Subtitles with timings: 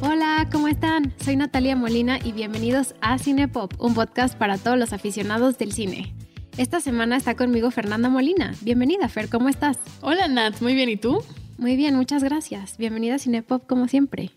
[0.00, 1.12] Hola, ¿cómo están?
[1.22, 6.14] Soy Natalia Molina y bienvenidos a Cinepop, un podcast para todos los aficionados del cine.
[6.56, 8.54] Esta semana está conmigo Fernanda Molina.
[8.62, 9.78] Bienvenida, Fer, ¿cómo estás?
[10.00, 11.22] Hola, Nat, muy bien, ¿y tú?
[11.58, 12.76] Muy bien, muchas gracias.
[12.78, 14.30] Bienvenida a Cinepop como siempre.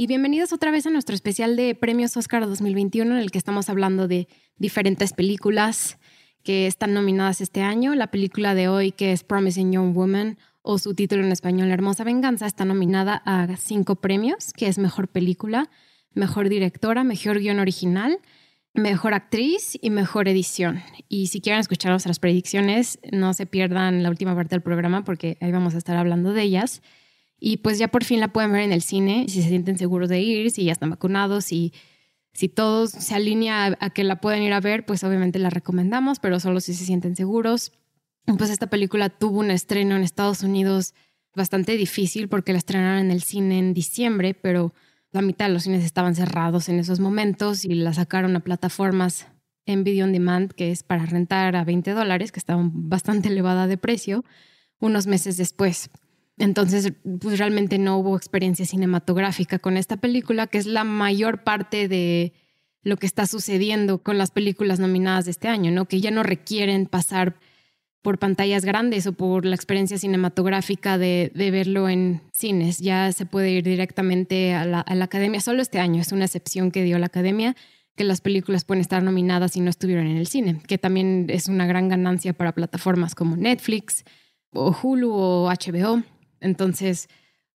[0.00, 3.68] Y bienvenidos otra vez a nuestro especial de Premios Oscar 2021 en el que estamos
[3.68, 5.98] hablando de diferentes películas
[6.44, 7.96] que están nominadas este año.
[7.96, 12.04] La película de hoy que es Promising Young Woman o su título en español Hermosa
[12.04, 15.68] Venganza está nominada a cinco premios, que es Mejor Película,
[16.14, 18.20] Mejor Directora, Mejor Guión Original,
[18.74, 20.80] Mejor Actriz y Mejor Edición.
[21.08, 25.38] Y si quieren escuchar nuestras predicciones, no se pierdan la última parte del programa porque
[25.40, 26.82] ahí vamos a estar hablando de ellas.
[27.40, 30.08] Y pues ya por fin la pueden ver en el cine, si se sienten seguros
[30.08, 31.72] de ir, si ya están vacunados, y
[32.32, 36.18] si todos se alinea a, que la pueden ir a ver, pues obviamente la recomendamos,
[36.18, 37.72] pero solo si se sienten seguros.
[38.36, 40.94] Pues esta película tuvo un estreno en Estados Unidos
[41.34, 44.74] bastante difícil porque la estrenaron en el cine en diciembre, pero
[45.12, 49.26] la mitad de los cines estaban cerrados en esos momentos y la sacaron a plataformas
[49.64, 53.66] en Video On Demand, que es para rentar a 20 dólares, que estaba bastante elevada
[53.66, 54.24] de precio,
[54.80, 55.90] unos meses después.
[56.38, 61.88] Entonces, pues realmente no hubo experiencia cinematográfica con esta película, que es la mayor parte
[61.88, 62.32] de
[62.82, 65.86] lo que está sucediendo con las películas nominadas de este año, ¿no?
[65.86, 67.36] Que ya no requieren pasar
[68.02, 72.78] por pantallas grandes o por la experiencia cinematográfica de, verlo en cines.
[72.78, 75.40] Ya se puede ir directamente a la, a la academia.
[75.40, 77.56] Solo este año es una excepción que dio la academia,
[77.96, 81.48] que las películas pueden estar nominadas si no estuvieron en el cine, que también es
[81.48, 84.04] una gran ganancia para plataformas como Netflix
[84.52, 86.04] o Hulu o HBO
[86.40, 87.08] entonces,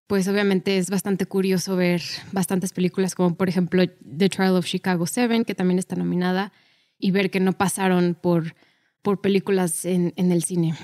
[0.07, 5.05] pues obviamente es bastante curioso ver bastantes películas como por ejemplo The Trial of Chicago
[5.07, 6.51] 7, que también está nominada,
[6.97, 8.55] y ver que no pasaron por,
[9.01, 10.75] por películas en, en el cine.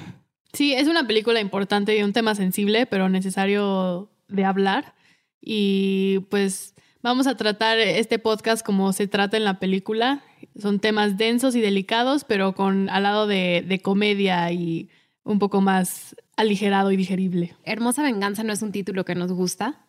[0.54, 4.96] Sí, es una película importante y un tema sensible, pero necesario de hablar.
[5.42, 10.24] Y pues vamos a tratar este podcast como se trata en la película.
[10.60, 14.90] Son temas densos y delicados, pero con al lado de, de comedia y
[15.24, 17.54] un poco más aligerado y digerible.
[17.66, 19.86] Hermosa Venganza no es un título que nos gusta.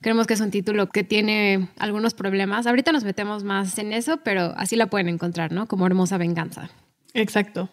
[0.00, 2.66] Creemos que es un título que tiene algunos problemas.
[2.66, 5.66] Ahorita nos metemos más en eso, pero así la pueden encontrar, ¿no?
[5.66, 6.70] Como Hermosa Venganza.
[7.12, 7.68] Exacto.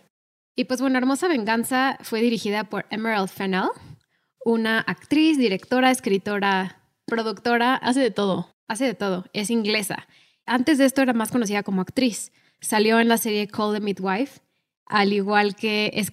[0.57, 3.69] Y pues bueno, Hermosa Venganza fue dirigida por Emerald Fennell,
[4.43, 7.75] una actriz, directora, escritora, productora.
[7.75, 8.51] Hace de todo.
[8.67, 9.25] Hace de todo.
[9.31, 10.05] Es inglesa.
[10.45, 12.33] Antes de esto era más conocida como actriz.
[12.59, 14.41] Salió en la serie Call the Midwife
[14.89, 16.11] al igual que es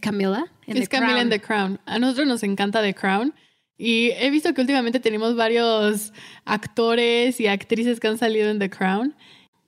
[0.66, 0.82] Camila.
[0.82, 1.80] es Camila en The Crown.
[1.86, 3.34] A nosotros nos encanta The Crown.
[3.76, 6.12] Y he visto que últimamente tenemos varios
[6.44, 9.16] actores y actrices que han salido en The Crown,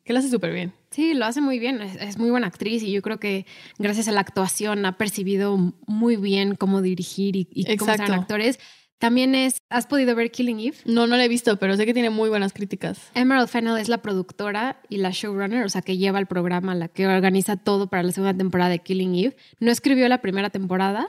[0.04, 0.72] que lo hace súper bien.
[0.90, 1.80] Sí, lo hace muy bien.
[1.80, 3.46] Es, muy buena actriz y yo creo que
[3.78, 8.60] gracias a la actuación ha percibido muy bien cómo dirigir y, y cómo ser actores.
[8.98, 10.76] También es, ¿has podido ver Killing Eve?
[10.86, 13.10] No, no la he visto, pero sé que tiene muy buenas críticas.
[13.14, 16.88] Emerald Fennell es la productora y la showrunner, o sea, que lleva el programa, la
[16.88, 19.36] que organiza todo para la segunda temporada de Killing Eve.
[19.60, 21.08] No escribió la primera temporada,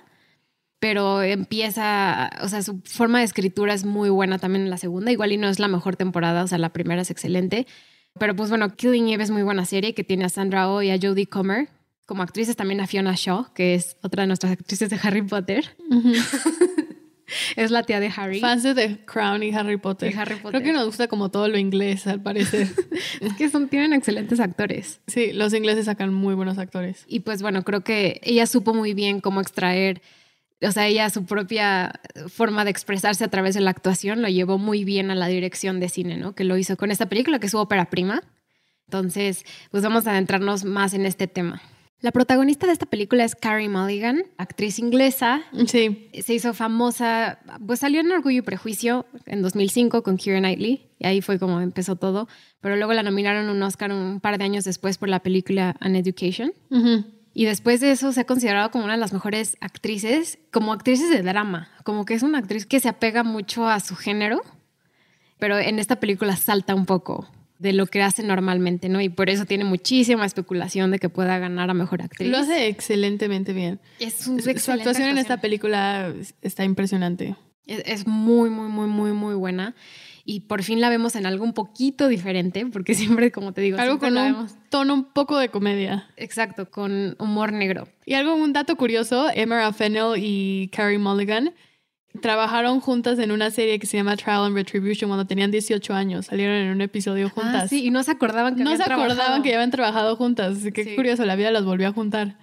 [0.80, 5.12] pero empieza, o sea, su forma de escritura es muy buena también en la segunda.
[5.12, 7.68] Igual y no es la mejor temporada, o sea, la primera es excelente.
[8.20, 10.90] Pero pues bueno, Killing Eve es muy buena serie que tiene a Sandra Oh y
[10.90, 11.70] a Jodie Comer.
[12.06, 15.76] Como actrices también a Fiona Shaw, que es otra de nuestras actrices de Harry Potter.
[17.56, 18.40] es la tía de Harry.
[18.40, 20.14] Fans de The Crown y Harry Potter.
[20.14, 22.68] Creo que nos gusta como todo lo inglés, al parecer.
[23.22, 25.02] es que son, tienen excelentes actores.
[25.08, 27.06] Sí, los ingleses sacan muy buenos actores.
[27.08, 30.02] Y pues bueno, creo que ella supo muy bien cómo extraer,
[30.62, 32.00] o sea, ella su propia
[32.30, 35.80] forma de expresarse a través de la actuación lo llevó muy bien a la dirección
[35.80, 36.34] de cine, ¿no?
[36.34, 38.24] Que lo hizo con esta película que es su ópera prima.
[38.88, 41.62] Entonces, pues vamos a adentrarnos más en este tema.
[42.00, 45.42] La protagonista de esta película es Carrie Mulligan, actriz inglesa.
[45.66, 46.10] Sí.
[46.22, 51.08] Se hizo famosa, pues salió en Orgullo y Prejuicio en 2005 con Keira Knightley, y
[51.08, 52.28] ahí fue como empezó todo.
[52.62, 55.96] Pero luego la nominaron un Oscar un par de años después por la película An
[55.96, 56.54] Education.
[57.34, 61.10] Y después de eso se ha considerado como una de las mejores actrices, como actrices
[61.10, 64.42] de drama, como que es una actriz que se apega mucho a su género,
[65.40, 67.28] pero en esta película salta un poco
[67.60, 69.02] de lo que hace normalmente, ¿no?
[69.02, 72.30] Y por eso tiene muchísima especulación de que pueda ganar a mejor actriz.
[72.30, 73.80] Lo hace excelentemente bien.
[74.00, 77.36] Es su, actuación, en esta película está impresionante.
[77.66, 79.76] Es, muy, muy, muy, muy, muy buena.
[80.24, 83.78] Y por fin la vemos en algo un poquito diferente, porque siempre, como te digo,
[83.80, 86.10] algo con un tono un poco de comedia.
[86.18, 87.88] Exacto, con humor negro.
[88.06, 91.54] Y algo, un dato curioso, Emma Fennell y Carrie Mulligan
[92.18, 96.28] trabajaron juntas en una serie que se llama Trial and Retribution cuando tenían 18 años.
[96.28, 97.64] Salieron en un episodio juntas.
[97.64, 99.44] Ah, sí, y no se acordaban que no habían se acordaban trabajado.
[99.44, 100.58] que ya habían trabajado juntas.
[100.74, 100.96] Qué Sí.
[100.96, 102.38] curioso, la vida las volvió a juntar.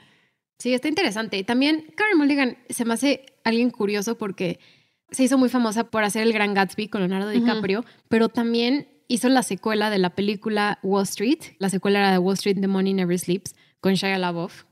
[0.59, 1.37] Sí, está interesante.
[1.39, 4.59] Y También Karen Mulligan se me hace alguien curioso porque
[5.11, 7.31] se hizo muy famosa por hacer el Gran Gatsby con Leonardo.
[7.31, 11.39] DiCaprio, pero también hizo la secuela de la película Wall Street.
[11.59, 14.65] La secuela era de Wall Street, The Money Never Sleeps, con Shia LaBeouf.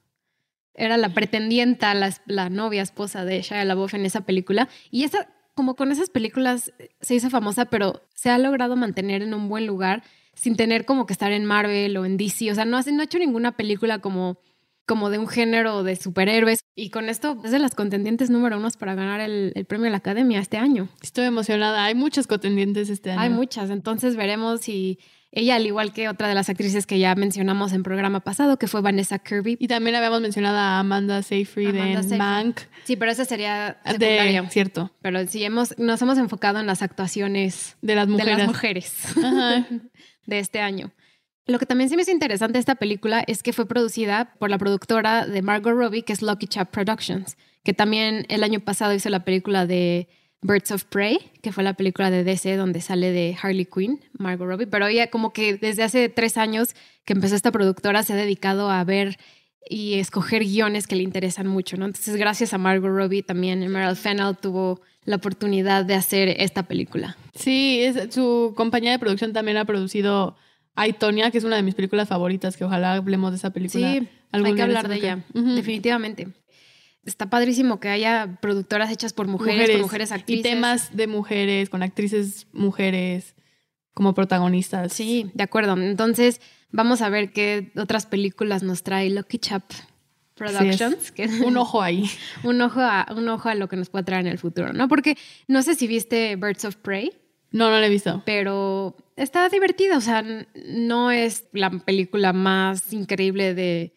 [0.74, 4.68] Era la pretendienta, la, la novia, esposa de Shia LaBeouf en esa película.
[4.90, 9.34] Y esa, como con esas películas, se hizo famosa, pero se ha logrado mantener en
[9.34, 10.02] un buen lugar
[10.34, 12.50] sin tener como que estar en Marvel o en DC.
[12.50, 14.38] O sea, no, hace, no ha hecho ninguna película como,
[14.86, 16.60] como de un género de superhéroes.
[16.74, 19.90] Y con esto es de las contendientes número uno para ganar el, el premio de
[19.90, 20.88] la Academia este año.
[21.02, 21.84] Estoy emocionada.
[21.84, 23.20] Hay muchos contendientes este año.
[23.20, 24.98] Hay muchas, entonces veremos si
[25.34, 28.66] ella, al igual que otra de las actrices que ya mencionamos en programa pasado, que
[28.68, 29.56] fue Vanessa Kirby.
[29.58, 32.18] Y también habíamos mencionado a Amanda Seyfried Amanda en Seyfried.
[32.18, 32.60] Mank.
[32.84, 34.48] Sí, pero esa sería De, secundaria.
[34.50, 38.36] cierto, Pero sí hemos, nos hemos enfocado en las actuaciones de las mujeres.
[38.36, 39.66] de las mujeres Ajá.
[40.26, 40.92] de este año.
[41.46, 44.50] Lo que también se me hizo interesante de esta película es que fue producida por
[44.50, 48.94] la productora de Margot Robbie, que es Lucky Chap Productions, que también el año pasado
[48.94, 50.08] hizo la película de
[50.42, 54.46] Birds of Prey, que fue la película de DC donde sale de Harley Quinn, Margot
[54.46, 56.74] Robbie, pero ella como que desde hace tres años
[57.04, 59.18] que empezó esta productora se ha dedicado a ver
[59.70, 61.86] y escoger guiones que le interesan mucho, ¿no?
[61.86, 67.16] Entonces, gracias a Margot Robbie, también Emerald Fennell tuvo la oportunidad de hacer esta película.
[67.34, 70.36] Sí, es- su compañía de producción también ha producido
[70.76, 73.92] I, Tonya, que es una de mis películas favoritas, que ojalá hablemos de esa película.
[73.92, 75.18] Sí, hay que hablar de ella,
[75.54, 76.28] definitivamente.
[77.04, 80.40] Está padrísimo que haya productoras hechas por mujeres, por mujeres actrices.
[80.40, 83.34] Y temas de mujeres, con actrices mujeres
[83.94, 84.92] como protagonistas.
[84.92, 85.74] Sí, de acuerdo.
[85.74, 86.40] Entonces,
[86.70, 89.64] vamos a ver qué otras películas nos trae Lucky Chap
[90.34, 91.12] Productions.
[91.12, 92.08] que es Un ojo ahí.
[92.44, 94.88] un, ojo a, un ojo a lo que nos puede traer en el futuro, ¿no?
[94.88, 95.16] Porque
[95.48, 97.12] no sé si viste Birds of Prey,
[97.50, 98.22] No, no la he visto.
[98.24, 99.98] pero está divertida.
[99.98, 103.94] O sea, no es la película más increíble de,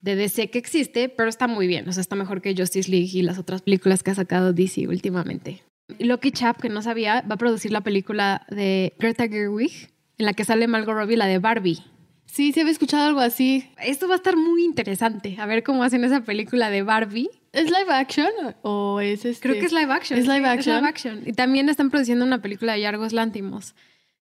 [0.00, 1.88] de DC que existe, pero está muy bien.
[1.88, 4.86] O sea, está mejor que Justice League y las otras películas que ha sacado DC
[4.88, 5.62] últimamente.
[5.98, 10.32] Lucky Chap, que no sabía, va a producir la película de Greta Gerwig, en la
[10.32, 11.82] que sale Margot Robbie, la de Barbie.
[12.26, 13.70] Sí, sí había escuchado algo así.
[13.82, 17.30] Esto va a estar muy interesante, a ver cómo hacen esa película de Barbie.
[17.52, 18.30] ¿Es live action
[18.62, 19.48] o es este?
[19.48, 20.18] Creo que es live action.
[20.18, 20.84] ¿Es live action?
[20.84, 21.22] action.
[21.24, 23.74] Y también están produciendo una película de Yargos Lantimos,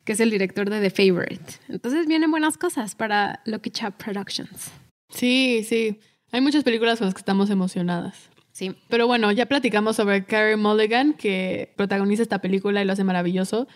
[0.05, 1.55] que es el director de The Favorite.
[1.67, 4.71] Entonces vienen buenas cosas para Lucky Chap Productions.
[5.15, 5.99] Sí, sí.
[6.31, 8.29] Hay muchas películas con las que estamos emocionadas.
[8.51, 8.75] Sí.
[8.89, 13.67] Pero bueno, ya platicamos sobre Carey Mulligan, que protagoniza esta película y lo hace maravilloso.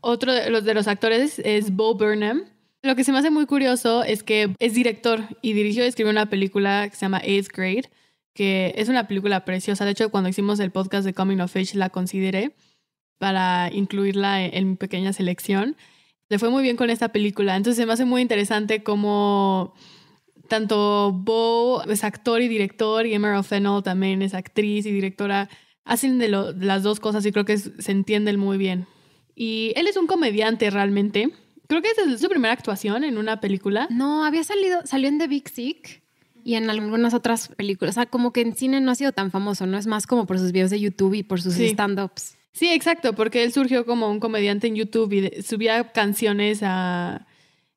[0.00, 2.44] Otro de los, de los actores es Bo Burnham.
[2.82, 6.10] Lo que se me hace muy curioso es que es director y dirigió y escribió
[6.10, 7.90] una película que se llama Eighth Grade,
[8.34, 9.84] que es una película preciosa.
[9.84, 12.52] De hecho, cuando hicimos el podcast de Coming of Age la consideré
[13.18, 15.76] para incluirla en, en mi pequeña selección.
[16.28, 17.56] Le fue muy bien con esta película.
[17.56, 19.74] Entonces se me hace muy interesante cómo
[20.52, 25.48] tanto Bo es actor y director y Emerald Fennell también es actriz y directora.
[25.86, 28.86] Hacen de, lo- las dos cosas y creo que es- se entienden muy bien.
[29.34, 31.30] Y él es un comediante realmente.
[31.68, 33.88] Creo que esa es su primera actuación en una película.
[33.90, 36.02] No, había salido, salió en The Big Sick
[36.44, 37.94] y en algunas otras películas.
[37.94, 39.78] O sea, como que en cine no ha sido tan famoso, ¿no?
[39.78, 41.68] Es más como por sus videos de YouTube y por sus Sí.
[41.68, 42.36] stand-ups.
[42.52, 47.26] Sí, exacto, porque él surgió como un comediante en YouTube y subía canciones a...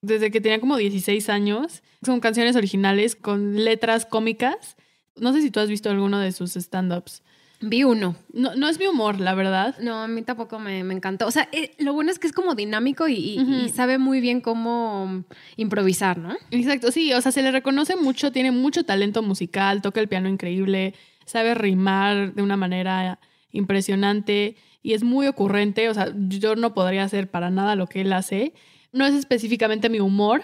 [0.02, 1.84] desde que tenía como 16 años.
[2.04, 4.76] Son canciones originales con letras cómicas.
[5.16, 7.24] No sé si tú has visto alguno de sus stand-ups.
[7.62, 8.16] Vi uno.
[8.34, 9.76] No, no es mi humor, la verdad.
[9.80, 11.26] No, a mí tampoco me, me encantó.
[11.26, 13.54] O sea, eh, lo bueno es que es como dinámico y, y- Ujú.
[13.66, 15.24] y sabe muy bien cómo
[15.56, 16.36] improvisar, ¿no?
[16.52, 20.28] Exacto, sí, o sea, se le reconoce mucho, tiene mucho talento musical, toca el piano
[20.28, 20.94] increíble,
[21.26, 23.20] sabe rimar de una manera
[23.52, 28.02] impresionante y es muy ocurrente, o sea, yo no podría hacer para nada lo que
[28.02, 28.54] él hace.
[28.96, 30.42] No es específicamente mi humor,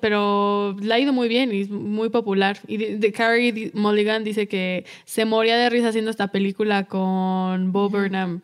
[0.00, 2.58] pero le ha ido muy bien y es muy popular.
[2.66, 7.72] Y de, de Carrie Mulligan dice que se moría de risa haciendo esta película con
[7.72, 8.42] Bo Burnham,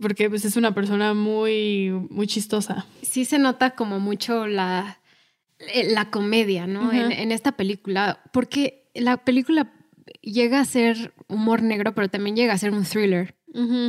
[0.00, 2.86] porque pues, es una persona muy, muy chistosa.
[3.02, 5.00] Sí se nota como mucho la,
[5.58, 6.92] eh, la comedia, ¿no?
[6.92, 9.72] En esta película, porque la película
[10.20, 13.33] llega a ser humor negro, pero también llega a ser un thriller.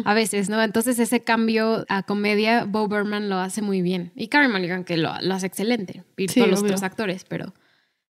[0.05, 0.61] A veces, ¿no?
[0.61, 4.11] Entonces ese cambio a comedia, Bo Burnham lo hace muy bien.
[4.15, 6.03] Y Karen Mulligan, que lo, lo hace excelente.
[6.17, 7.53] Y Sí, todos los otros actores, pero,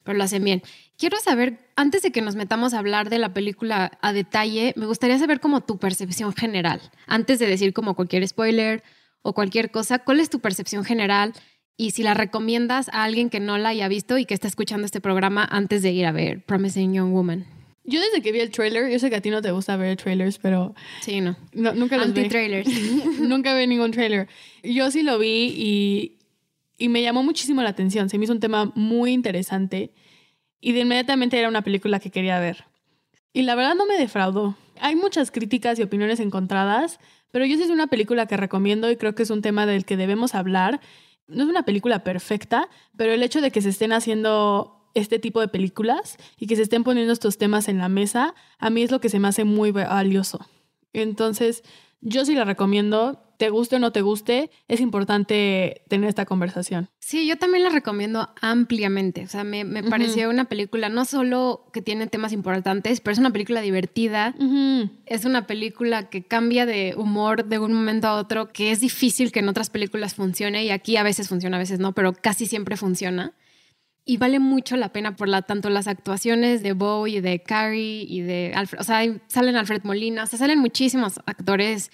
[0.04, 0.64] pero lo hacen bien.
[0.98, 4.88] Quiero saber, antes de que nos metamos a hablar de la película a detalle, me
[4.88, 6.82] gustaría saber como tu percepción general.
[7.06, 8.84] Antes de decir como cualquier spoiler
[9.22, 11.34] o cualquier cosa, ¿cuál es tu percepción general?
[11.78, 14.86] Y si la recomiendas a alguien que no la haya visto y que está escuchando
[14.86, 17.46] este programa antes de ir a ver Promising Young Woman.
[17.86, 19.98] Yo desde que vi el trailer, yo sé que a ti no te gusta ver
[19.98, 20.74] trailers, pero...
[21.02, 21.36] Sí, no.
[21.54, 22.70] nunca los Anti-trailers.
[23.20, 24.30] nunca vi ningún trailer.
[24.64, 26.20] Yo sí lo vi y,
[26.78, 28.10] y me llamó muchísimo la atención.
[28.10, 29.92] Se me hizo un tema muy interesante
[30.62, 32.64] y de inmediatamente era una película que quería ver.
[33.34, 34.56] Y la verdad no me defraudó.
[34.80, 37.00] Hay muchas críticas y opiniones encontradas,
[37.32, 39.84] pero yo sí es una película que recomiendo y creo que es un tema del
[39.84, 40.80] que debemos hablar.
[41.28, 45.40] No es una película perfecta, pero el hecho de que se estén haciendo este tipo
[45.42, 48.92] de películas y que se estén poniendo estos temas en la mesa, a mí es
[48.92, 50.46] lo que se me hace muy valioso.
[50.94, 51.64] Entonces,
[52.02, 56.90] yo sí la recomiendo, te guste o no te guste, es importante tener esta conversación.
[57.00, 59.24] Sí, yo también la recomiendo ampliamente.
[59.24, 63.32] O sea, me, pareció una película no solo que tiene temas importantes, pero es una
[63.32, 64.36] película divertida.
[65.06, 69.32] Es una película que cambia de humor de un momento a otro, que es difícil
[69.32, 72.46] que en otras películas funcione y aquí a veces funciona, a veces no, pero casi
[72.46, 73.34] siempre funciona
[74.06, 78.06] y vale mucho la pena por la, tanto las actuaciones de Bo y de Carrie
[78.08, 81.92] y de Alfred, o sea, salen Alfred Molina, o sea, salen muchísimos actores,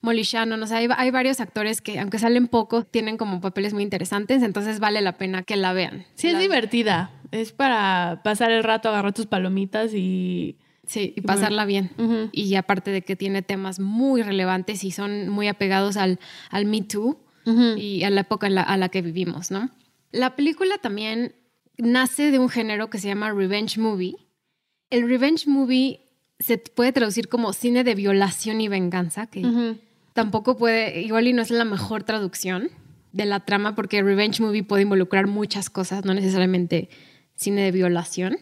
[0.00, 3.82] Molly Shannon, o sea, hay, varios actores que aunque salen poco, tienen como papeles muy
[3.82, 6.04] interesantes, entonces vale la pena que la vean.
[6.14, 10.58] Sí, es divertida, es para pasar el rato, agarrar tus palomitas y...
[10.86, 11.90] Sí, y pasarla bien.
[12.32, 16.18] Y aparte de que tiene temas muy relevantes y son muy apegados al,
[16.50, 17.20] al Me Too
[17.76, 19.70] y a la época a la que vivimos, ¿no?
[20.10, 21.34] La película también
[21.76, 24.16] nace de un género que se llama revenge movie.
[24.90, 26.00] El revenge movie
[26.38, 29.76] se puede traducir como cine de violación y venganza, que
[30.12, 32.70] tampoco puede, igual y no es la mejor traducción
[33.12, 36.88] de la trama, porque revenge movie puede involucrar muchas cosas, no necesariamente
[37.34, 38.38] cine de violación.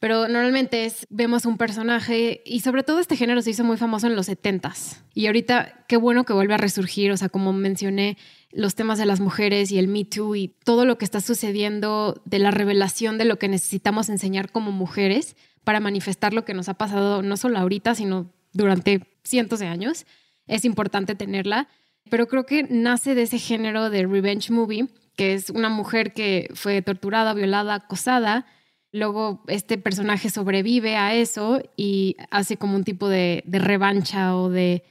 [0.00, 4.06] Pero normalmente es, vemos un personaje y sobre todo este género se hizo muy famoso
[4.06, 5.02] en los 70s.
[5.12, 8.16] Y ahorita qué bueno que vuelve a resurgir, o sea, como mencioné,
[8.50, 12.20] los temas de las mujeres y el Me Too y todo lo que está sucediendo
[12.24, 16.68] de la revelación de lo que necesitamos enseñar como mujeres para manifestar lo que nos
[16.68, 20.06] ha pasado no solo ahorita, sino durante cientos de años.
[20.46, 21.68] Es importante tenerla,
[22.08, 26.48] pero creo que nace de ese género de revenge movie, que es una mujer que
[26.54, 28.46] fue torturada, violada, acosada.
[28.92, 34.48] Luego este personaje sobrevive a eso y hace como un tipo de, de revancha o
[34.48, 34.84] de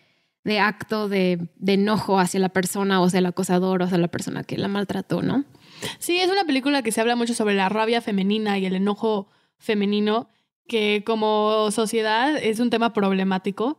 [0.48, 4.46] de acto de, enojo hacia la persona o hacia el acosador o hacia la persona
[4.46, 5.44] que la maltrató, ¿no?
[6.00, 9.28] Sí, es una película que se habla mucho sobre la rabia femenina y el enojo
[9.58, 10.30] femenino,
[10.66, 13.78] que como sociedad es un tema problemático,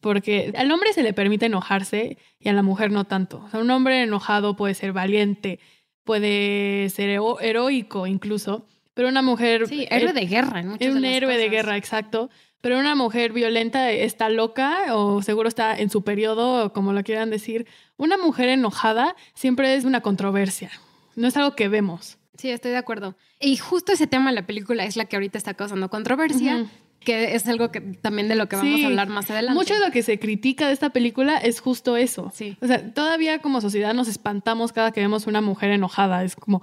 [0.00, 3.42] porque al hombre se le permite enojarse y a la mujer no tanto.
[3.46, 5.58] O sea, un hombre enojado puede ser valiente,
[6.04, 9.66] puede ser heroico incluso, pero una mujer...
[9.68, 10.60] Sí, héroe de guerra.
[10.60, 12.28] En es un héroe de guerra, exacto.
[12.60, 17.02] Pero una mujer violenta está loca o seguro está en su periodo, o como lo
[17.02, 17.66] quieran decir.
[17.96, 20.70] Una mujer enojada siempre es una controversia.
[21.16, 22.18] No es algo que vemos.
[22.36, 23.16] Sí, estoy de acuerdo.
[23.38, 26.66] Y justo ese tema de la película es la que ahorita está causando controversia
[27.00, 29.58] que es algo que también de lo que vamos a hablar más adelante.
[29.58, 32.30] Mucho de lo que se critica de esta película es justo eso.
[32.34, 32.56] Sí.
[32.60, 36.22] O sea, todavía como sociedad nos espantamos cada que vemos una mujer enojada.
[36.24, 36.62] Es como,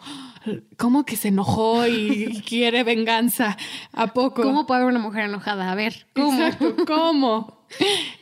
[0.78, 3.58] ¿cómo que se enojó y quiere venganza?
[3.94, 4.44] ¿A poco?
[4.44, 5.72] ¿Cómo puede haber una mujer enojada?
[5.72, 6.50] A ver, ¿cómo?
[6.88, 7.66] ¿Cómo?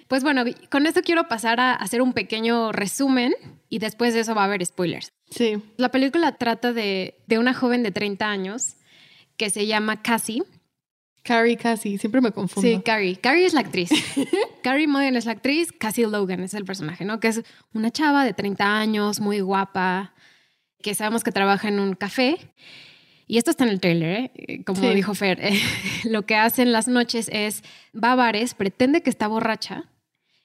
[0.07, 3.33] Pues bueno, con esto quiero pasar a hacer un pequeño resumen
[3.69, 5.09] y después de eso va a haber spoilers.
[5.29, 5.61] Sí.
[5.75, 8.77] La película trata de, de una joven de 30 años
[9.35, 10.43] que se llama Cassie
[11.25, 12.69] Carrie Cassie, siempre me confundo.
[12.69, 13.15] Sí, Carrie.
[13.15, 13.89] Carrie es la actriz.
[14.61, 17.19] Carrie Mulligan es la actriz, Cassie Logan es el personaje, ¿no?
[17.19, 17.41] Que es
[17.73, 20.13] una chava de 30 años, muy guapa,
[20.83, 22.37] que sabemos que trabaja en un café.
[23.25, 24.63] Y esto está en el trailer, ¿eh?
[24.65, 25.39] Como dijo Fer,
[26.03, 29.85] lo que hace en las noches es, va a bares, pretende que está borracha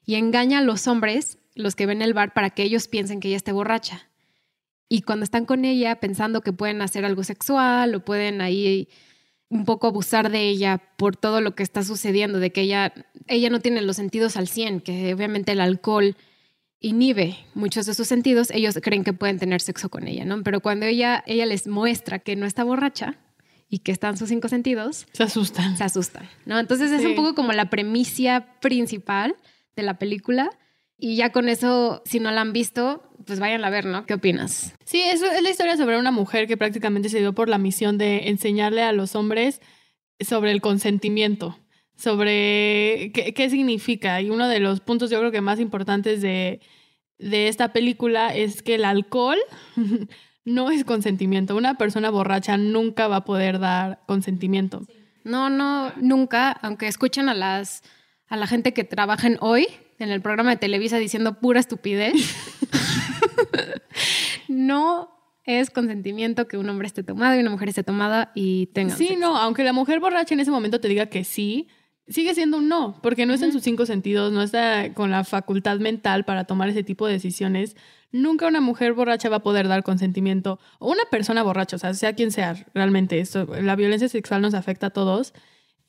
[0.07, 3.29] y engaña a los hombres, los que ven el bar, para que ellos piensen que
[3.29, 4.09] ella esté borracha.
[4.89, 8.89] Y cuando están con ella pensando que pueden hacer algo sexual o pueden ahí
[9.51, 12.95] un poco abusar de ella por todo lo que está sucediendo, de que ella,
[13.27, 16.17] ella no tiene los sentidos al 100, que obviamente el alcohol
[16.79, 20.43] inhibe muchos de sus sentidos, ellos creen que pueden tener sexo con ella, ¿no?
[20.43, 23.19] Pero cuando ella, ella les muestra que no está borracha
[23.69, 25.77] y que están sus cinco sentidos, se asustan.
[25.77, 26.59] Se asustan, ¿no?
[26.59, 29.37] Entonces es un poco como la premisa principal
[29.77, 30.51] de la película
[30.97, 34.07] y ya con eso, si no la han visto, pues vayan a ver, ¿no?
[34.07, 34.75] ¿Qué opinas?
[34.85, 37.99] Sí, eso es la historia sobre una mujer que prácticamente se dio por la misión
[37.99, 39.61] de enseñarle a los hombres
[40.21, 41.59] sobre el consentimiento,
[41.97, 44.21] sobre qué, significa.
[44.21, 46.61] Y uno de los puntos yo creo que más importantes de,
[47.19, 49.39] de esta película es que el alcohol
[50.45, 51.57] no es consentimiento.
[51.57, 54.87] Una persona borracha nunca va a poder dar consentimiento.
[55.25, 57.83] No, no, nunca, aunque escuchen a las
[58.31, 59.67] a la gente que trabaja en hoy,
[59.99, 62.15] en el programa de Televisa diciendo pura estupidez.
[64.49, 65.11] no
[65.45, 68.95] es consentimiento que un hombre esté tomado y una mujer esté tomada y tenga.
[68.95, 71.67] Sí, no, aunque la mujer borracha en ese momento te diga que sí,
[72.07, 75.25] sigue siendo un no, porque no está en sus cinco sentidos, no está con la
[75.25, 77.75] facultad mental para tomar ese tipo de decisiones.
[78.13, 81.95] Nunca una mujer borracha va a poder dar consentimiento, o una persona borracha, o sea,
[81.95, 85.33] sea quien sea, realmente, esto, la violencia sexual nos afecta a todos,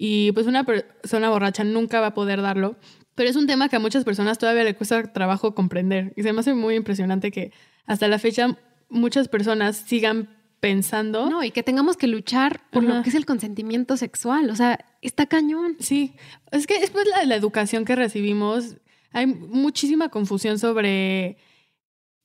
[0.03, 2.75] y pues una persona borracha nunca va a poder darlo,
[3.13, 6.33] pero es un tema que a muchas personas todavía le cuesta trabajo comprender, y se
[6.33, 7.51] me hace muy impresionante que
[7.85, 8.57] hasta la fecha
[8.89, 10.27] muchas personas sigan
[10.59, 11.29] pensando.
[11.29, 14.49] No, y que tengamos que luchar por lo que es el consentimiento sexual.
[14.49, 15.75] O sea, está cañón.
[15.77, 16.13] Sí,
[16.51, 18.77] es que después de la educación que recibimos,
[19.11, 21.37] hay muchísima confusión sobre,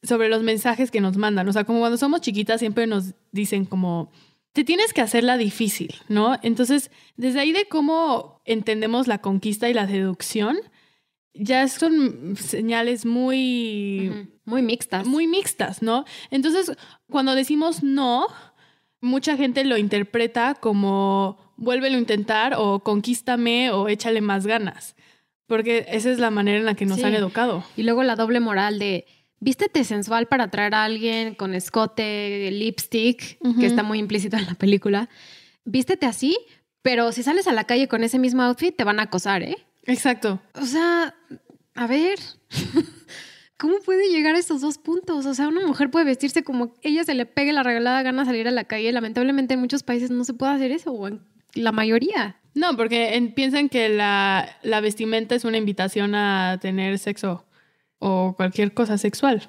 [0.03, 1.47] sobre los mensajes que nos mandan.
[1.47, 4.11] O sea, como cuando somos chiquitas siempre nos dicen como,
[4.57, 6.39] te tienes que hacerla difícil, ¿no?
[6.43, 10.57] Entonces, desde ahí de cómo entendemos la conquista y la seducción,
[11.35, 14.31] ya son señales muy...
[14.47, 15.07] Muy mixtas.
[15.07, 16.07] Muy mixtas, ¿no?
[16.31, 16.73] Entonces,
[17.11, 18.29] cuando decimos no,
[19.03, 24.97] mucha gente lo interpreta como vuélvelo a intentar o conquístame o échale más ganas.
[25.47, 27.63] Porque esa es la manera en la que nos han educado.
[27.77, 29.05] Y luego la doble moral de
[29.41, 34.55] vístete sensual para atraer a alguien con escote, lipstick, que está muy implícito en la
[34.55, 35.09] película.
[35.65, 36.37] Vístete así,
[36.83, 39.57] pero si sales a la calle con ese mismo outfit, te van a acosar, ¿eh?
[39.85, 40.41] Exacto.
[40.55, 41.15] O sea,
[41.75, 42.19] a ver.
[43.59, 45.25] ¿Cómo puede llegar a estos dos puntos?
[45.25, 48.47] O sea, una mujer puede vestirse como ella se le pegue la regalada gana salir
[48.49, 48.93] a la calle.
[48.93, 51.23] Lamentablemente en muchos países no se puede hacer eso, o en
[51.55, 52.37] la mayoría.
[52.55, 57.47] No, porque piensan que la, la vestimenta es una invitación a tener sexo
[57.99, 59.49] o cualquier cosa sexual.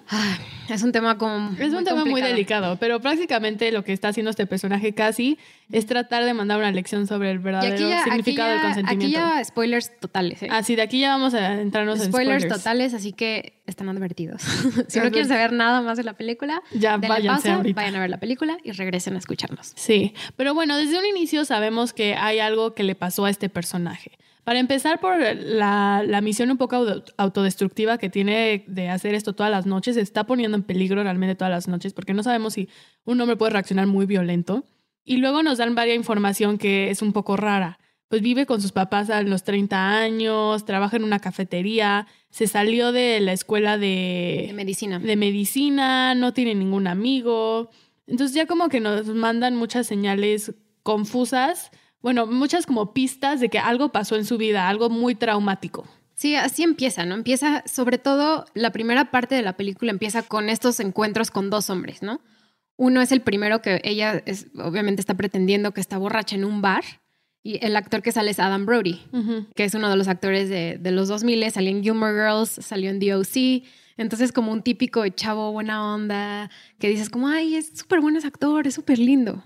[0.70, 4.30] es un tema como es un tema muy delicado, pero prácticamente lo que está haciendo
[4.30, 5.38] este personaje casi
[5.70, 9.20] es tratar de mandar una lección sobre el verdadero significado del consentimiento.
[9.20, 10.44] Aquí ya spoilers totales.
[10.44, 10.48] ¿eh?
[10.50, 14.42] Así de aquí ya vamos a entrarnos en spoilers totales, así que están advertidos.
[14.88, 18.58] si no quieren saber nada más de la película, ya vayan a ver la película
[18.64, 19.74] y regresen a escucharnos.
[19.76, 23.50] Sí, pero bueno, desde un inicio sabemos que hay algo que le pasó a este
[23.50, 24.12] personaje.
[24.48, 26.86] Para empezar por la, misión un poco
[27.18, 31.36] autodestructiva que tiene de hacer esto todas las noches, se está poniendo en peligro realmente
[31.36, 32.70] todas las noches porque no sabemos si
[33.04, 34.64] un hombre puede reaccionar muy violento.
[35.04, 37.78] Y luego nos dan varias información que es un poco rara.
[38.08, 42.94] Pues vive con sus papás a los 30 años, trabaja en una cafetería, se salió
[42.94, 44.98] de la escuela de, de medicina.
[44.98, 47.70] De medicina, no tiene ningún amigo.
[48.06, 51.70] Entonces ya como que nos mandan muchas señales confusas
[52.02, 55.88] bueno, muchas como pistas de que algo pasó en su vida, algo muy traumático.
[56.14, 57.14] Sí, así empieza, ¿no?
[57.14, 61.70] Empieza, sobre todo, la primera parte de la película empieza con estos encuentros con dos
[61.70, 62.22] hombres, ¿no?
[62.76, 66.62] Uno es el primero que ella es, obviamente está pretendiendo que está borracha en un
[66.62, 66.84] bar.
[67.44, 69.00] Y el actor que sale es Adam Brody,
[69.56, 72.90] que es uno de los actores de, de los 2000, salió en Gilmore Girls, salió
[72.90, 73.64] en DOC.
[73.96, 78.68] Entonces, como un típico chavo buena onda, que dices como, ay, es súper buen actor,
[78.68, 79.44] es súper lindo.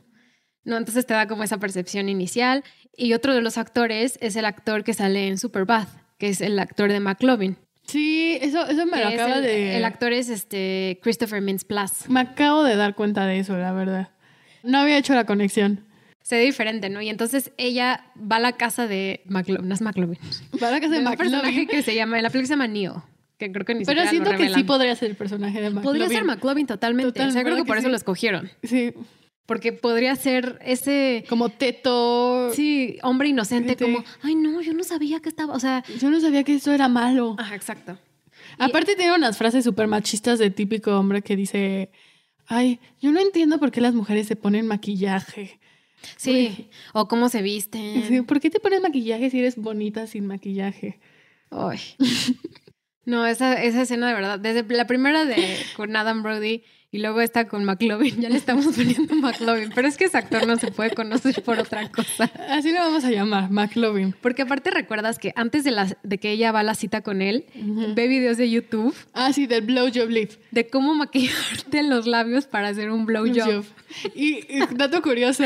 [0.63, 0.77] ¿No?
[0.77, 2.63] Entonces te da como esa percepción inicial.
[2.95, 6.59] Y otro de los actores es el actor que sale en Superbad, que es el
[6.59, 7.57] actor de McLovin.
[7.87, 9.75] Sí, eso, eso me lo acaba de...
[9.75, 12.09] El actor es este Christopher Mintz-Plasse.
[12.09, 14.09] Me acabo de dar cuenta de eso, la verdad.
[14.63, 15.85] No había hecho la conexión.
[16.21, 17.01] Se ve diferente, ¿no?
[17.01, 20.19] Y entonces ella va a la casa de McLovin, no es McLovin.
[20.61, 21.33] Va a la casa de, McLovin.
[21.35, 23.03] Un personaje que se llama, en la película se llama Neo.
[23.37, 25.83] Que creo que ni Pero siento que sí podría ser el personaje de McLovin.
[25.83, 27.21] Podría ser McLovin totalmente.
[27.21, 28.49] o sea, creo que, por eso lo escogieron.
[28.63, 28.93] Sí.
[29.51, 31.25] Porque podría ser ese...
[31.27, 32.53] Como teto.
[32.53, 35.83] Sí, hombre inocente, como, ay no, yo no sabía que estaba, o sea...
[35.99, 37.35] Yo no sabía que eso era malo.
[37.37, 37.97] Ajá, exacto.
[38.57, 41.91] Aparte tiene unas frases súper machistas de típico hombre que dice,
[42.47, 45.59] ay, yo no entiendo por qué las mujeres se ponen maquillaje.
[46.15, 48.05] Sí, o cómo se visten.
[48.07, 51.01] Sí, ¿Por qué te pones maquillaje si eres bonita sin maquillaje?
[51.49, 51.77] Ay.
[53.05, 57.21] no, esa, esa escena de verdad, desde la primera de con Adam Brody y luego
[57.21, 60.71] está con McLovin, ya le estamos poniendo McLovin, pero es que ese actor no se
[60.71, 62.29] puede conocer por otra cosa.
[62.49, 64.13] Así lo vamos a llamar, McLovin.
[64.21, 67.21] Porque aparte recuerdas que antes de, la, de que ella va a la cita con
[67.21, 67.45] él,
[67.95, 68.93] ve videos de YouTube.
[69.13, 70.39] Ah, sí, del blowjob lift.
[70.51, 73.63] De cómo maquillarte los labios para hacer un blowjob.
[74.13, 75.45] Y, y dato curioso,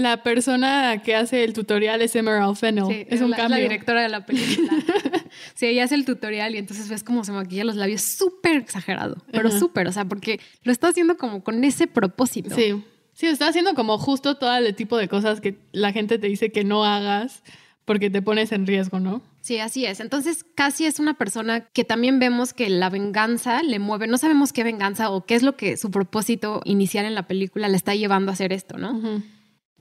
[0.00, 3.06] la persona que hace el tutorial es Emerald Fennell.
[3.08, 3.56] es un la, cambio.
[3.56, 4.72] la directora de la película.
[5.54, 9.16] sí, ella hace el tutorial y entonces ves cómo se maquilla los labios súper exagerado,
[9.32, 12.54] pero súper, o sea, porque lo está haciendo como con ese propósito.
[12.54, 12.82] Sí,
[13.12, 16.52] sí, está haciendo como justo todo el tipo de cosas que la gente te dice
[16.52, 17.42] que no hagas
[17.84, 19.22] porque te pones en riesgo, ¿no?
[19.40, 20.00] Sí, así es.
[20.00, 24.06] Entonces, casi es una persona que también vemos que la venganza le mueve.
[24.06, 27.68] No sabemos qué venganza o qué es lo que su propósito inicial en la película
[27.68, 29.22] le está llevando a hacer esto, ¿no?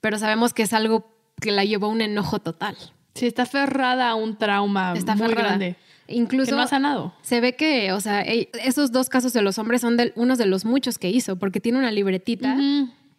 [0.01, 2.77] Pero sabemos que es algo que la llevó a un enojo total.
[3.15, 5.75] Sí, está aferrada a un trauma está muy grande.
[6.07, 7.13] Incluso que no ha sanado.
[7.21, 10.47] se ve que, o sea, esos dos casos de los hombres son de, unos de
[10.47, 12.57] los muchos que hizo, porque tiene una libretita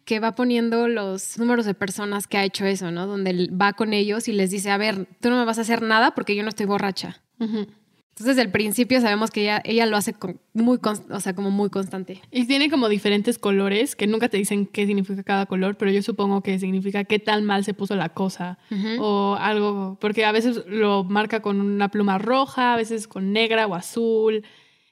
[0.03, 3.07] que va poniendo los números de personas que ha hecho eso, ¿no?
[3.07, 5.81] Donde va con ellos y les dice, a ver, tú no me vas a hacer
[5.81, 7.21] nada porque yo no estoy borracha.
[7.39, 7.67] Ujú.
[8.11, 10.77] Entonces, desde el principio sabemos que ella, ella lo hace con- muy,
[11.09, 12.21] o sea, como muy constante.
[12.29, 16.03] Y tiene como diferentes colores que nunca te dicen qué significa cada color, pero yo
[16.03, 19.01] supongo que significa qué tan mal se puso la cosa Ujú.
[19.01, 23.65] o algo, porque a veces lo marca con una pluma roja, a veces con negra
[23.65, 24.43] o azul.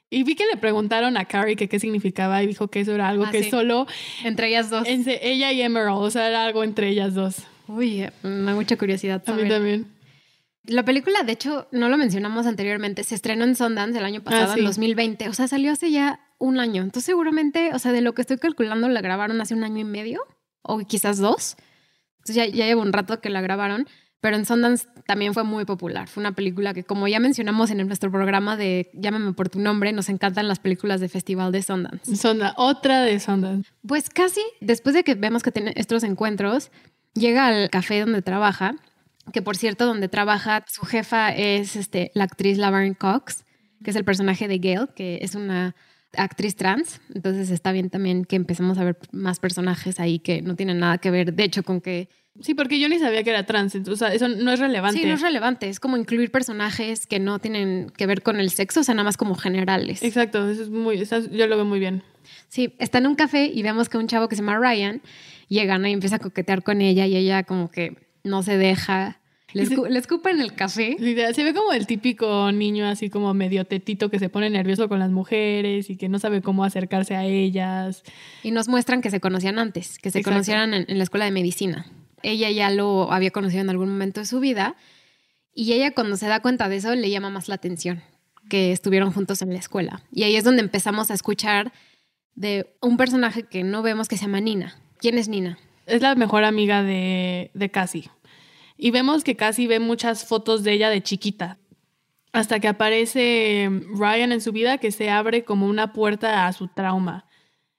[0.08, 3.06] Y vi que le preguntaron a Carrie que qué significaba y dijo que eso era
[3.08, 3.50] algo Ah, que sí.
[3.50, 3.86] solo
[4.24, 4.88] Entre ellas dos.
[4.88, 7.36] entre ella y Emerald, o sea, era algo entre ellas dos.
[7.68, 9.22] Uy, eh, me da mucha curiosidad.
[9.26, 9.48] A mí saber.
[9.52, 9.86] también.
[10.64, 14.50] La película, de hecho, no lo mencionamos anteriormente, se estrenó en Sundance el año pasado,
[14.52, 14.60] Ah, sí.
[14.60, 15.28] en 2020.
[15.28, 16.82] O sea, salió hace ya un año.
[16.82, 19.84] Entonces, seguramente, o sea, de lo que estoy calculando, la grabaron hace un año y
[19.84, 20.20] medio
[20.62, 21.56] o quizás dos.
[22.18, 23.86] Entonces, ya, ya lleva un rato que la grabaron.
[24.22, 26.06] Pero en Sundance también fue muy popular.
[26.06, 29.92] Fue una película que, como ya mencionamos en nuestro programa de Llámame por tu nombre,
[29.94, 32.16] nos encantan las películas de Festival de Sundance.
[32.16, 33.70] Sonda, otra de Sundance.
[33.88, 36.70] Pues casi después de que vemos que tiene estos encuentros,
[37.14, 38.74] llega al café donde trabaja,
[39.32, 43.44] que por cierto, donde trabaja, su jefa es este, la actriz Laverne Cox,
[43.84, 45.74] que es el personaje de Gail, que es una
[46.16, 47.00] actriz trans.
[47.14, 50.98] Entonces está bien también que empecemos a ver más personajes ahí que no tienen nada
[50.98, 52.08] que ver, de hecho, con que...
[52.40, 55.00] Sí, porque yo ni sabía que era trans, entonces, o sea, eso no es relevante.
[55.00, 58.50] Sí, no es relevante, es como incluir personajes que no tienen que ver con el
[58.50, 60.02] sexo, o sea, nada más como generales.
[60.02, 62.02] Exacto, eso es muy, está- yo lo veo muy bien.
[62.48, 65.02] Sí, está en un café y vemos que un chavo que se llama Ryan
[65.48, 65.88] llega ¿no?
[65.88, 69.18] y empieza a coquetear con ella y ella como que no se deja.
[69.52, 70.96] Le, se- escu- le escupa en el café.
[71.34, 74.98] Se ve como el típico niño así como medio tetito que se pone nervioso con
[75.00, 78.04] las mujeres y que no sabe cómo acercarse a ellas.
[78.44, 80.34] Y nos muestran que se conocían antes, que se Exacto.
[80.36, 81.86] conocieran en, en la escuela de medicina.
[82.22, 84.76] Ella ya lo había conocido en algún momento de su vida
[85.52, 88.02] y ella cuando se da cuenta de eso le llama más la atención,
[88.48, 90.02] que estuvieron juntos en la escuela.
[90.12, 91.72] Y ahí es donde empezamos a escuchar
[92.36, 94.76] de un personaje que no vemos que se llama Nina.
[94.98, 95.58] ¿Quién es Nina?
[95.90, 98.10] Es la mejor amiga de, de Cassie.
[98.76, 101.58] Y vemos que Cassie ve muchas fotos de ella de chiquita.
[102.32, 106.68] Hasta que aparece Ryan en su vida que se abre como una puerta a su
[106.68, 107.26] trauma.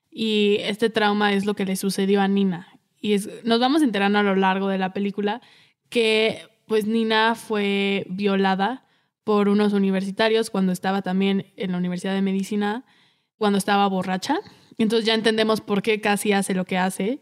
[0.09, 2.67] Y este trauma es lo que le sucedió a Nina.
[2.99, 5.41] Y es- nos vamos enterando a lo largo de la película
[5.89, 8.85] que pues Nina fue violada
[9.23, 12.85] por unos universitarios cuando estaba también en la Universidad de Medicina,
[13.37, 14.39] cuando estaba borracha.
[14.77, 17.21] Entonces ya entendemos por qué Cassie hace lo que hace.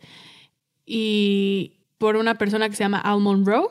[0.92, 3.68] Y por una persona que se llama Al Monroe.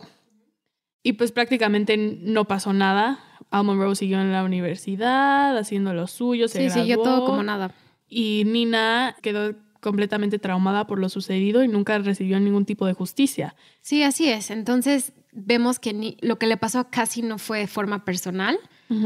[1.03, 3.19] Y pues prácticamente no pasó nada.
[3.51, 6.81] Al Monroe siguió en la universidad, haciendo lo suyo, se Sí, graduó.
[6.83, 7.75] siguió todo como nada.
[8.09, 13.57] Y Nina quedó completamente traumada por lo sucedido y nunca recibió ningún tipo de justicia.
[13.81, 14.51] Sí, así es.
[14.51, 18.57] Entonces vemos que ni- lo que le pasó a Cassie no fue de forma personal,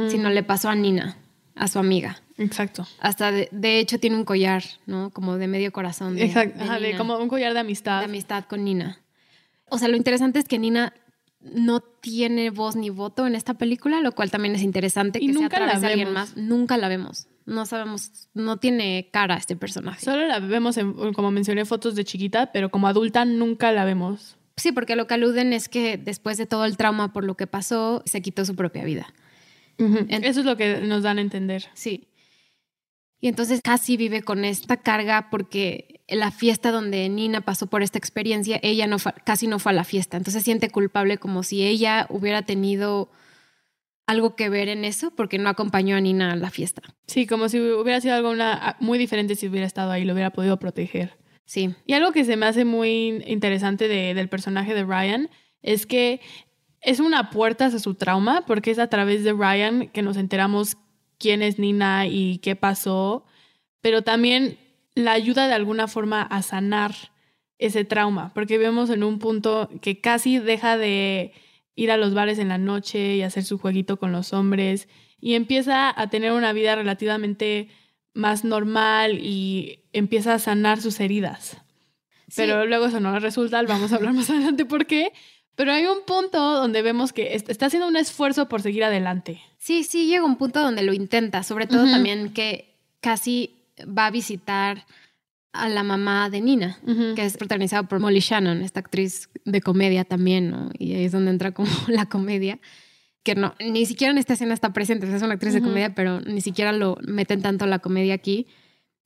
[0.08, 1.16] sino le pasó a Nina,
[1.56, 2.22] a su amiga.
[2.44, 2.86] Exacto.
[3.00, 5.10] Hasta de, de hecho tiene un collar, ¿no?
[5.10, 6.16] Como de medio corazón.
[6.16, 6.58] De, Exacto.
[6.58, 8.02] de Ajá, de Nina, como un collar de de amistad.
[8.04, 8.98] amistad con Nina.
[9.68, 10.92] O sea, lo interesante es que Nina
[11.40, 15.32] no tiene voz ni voto en esta película, lo cual también es interesante Y que
[15.32, 16.12] sea a nunca la de alguien vemos.
[16.28, 16.36] más.
[16.36, 17.26] Nunca la vemos.
[17.46, 20.04] No sabemos, no tiene cara este personaje.
[20.04, 24.36] Solo la vemos, en, como mencioné, fotos de chiquita, pero como adulta nunca la vemos.
[24.56, 27.48] Sí, porque lo que aluden es que después de todo el trauma por lo que
[27.48, 29.12] pasó, se quitó su propia vida.
[29.78, 31.64] Eso es lo que nos dan a entender.
[31.74, 32.06] Sí.
[33.22, 37.82] Y entonces casi vive con esta carga porque en la fiesta donde Nina pasó por
[37.82, 40.16] esta experiencia, ella no fue- casi no fue a la fiesta.
[40.16, 43.12] Entonces siente culpable como si ella hubiera tenido
[44.08, 46.82] algo que ver en eso porque no acompañó a Nina a la fiesta.
[47.06, 50.30] Sí, como si hubiera sido algo una- muy diferente si hubiera estado ahí, lo hubiera
[50.32, 51.16] podido proteger.
[51.44, 51.76] Sí.
[51.86, 55.30] Y algo que se me hace muy interesante de- del personaje de Ryan
[55.62, 56.20] es que
[56.80, 60.76] es una puerta hacia su trauma, porque es a través de Ryan que nos enteramos
[61.22, 63.24] quién es Nina y qué pasó,
[63.80, 64.58] pero también
[64.94, 66.94] la ayuda de alguna forma a sanar
[67.58, 71.32] ese trauma, porque vemos en un punto que casi deja de
[71.76, 74.88] ir a los bares en la noche y hacer su jueguito con los hombres
[75.20, 77.68] y empieza a tener una vida relativamente
[78.14, 81.56] más normal y empieza a sanar sus heridas.
[82.34, 85.12] Pero luego eso no resulta, vamos a hablar más adelante por qué.
[85.54, 89.40] Pero hay un punto donde vemos que est- está haciendo un esfuerzo por seguir adelante.
[89.58, 93.54] Sí, sí, llega un punto donde lo intenta, sobre todo también que casi
[93.86, 94.86] va a visitar
[95.52, 96.78] a la mamá de Nina,
[97.14, 100.70] que es protagonizada por Molly Shannon, esta actriz de comedia también, ¿no?
[100.78, 102.58] Y ahí es donde entra como la comedia,
[103.22, 106.20] que no, ni siquiera en esta escena está presente, es una actriz de comedia, pero
[106.22, 108.46] ni siquiera lo meten tanto la comedia aquí.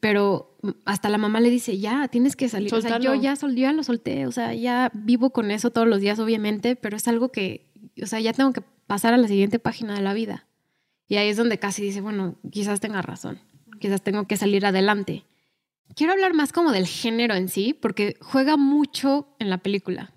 [0.09, 2.73] Pero hasta la mamá le dice, ya, tienes que salir.
[2.73, 5.71] O sea, yo ya, sol- yo ya lo solté, o sea, ya vivo con eso
[5.71, 9.16] todos los días, obviamente, pero es algo que, o sea, ya tengo que pasar a
[9.16, 10.47] la siguiente página de la vida.
[11.09, 13.40] Y ahí es donde casi dice, bueno, quizás tenga razón,
[13.81, 15.25] quizás tengo que salir adelante.
[15.95, 20.12] Quiero hablar más como del género en sí, porque juega mucho en la película.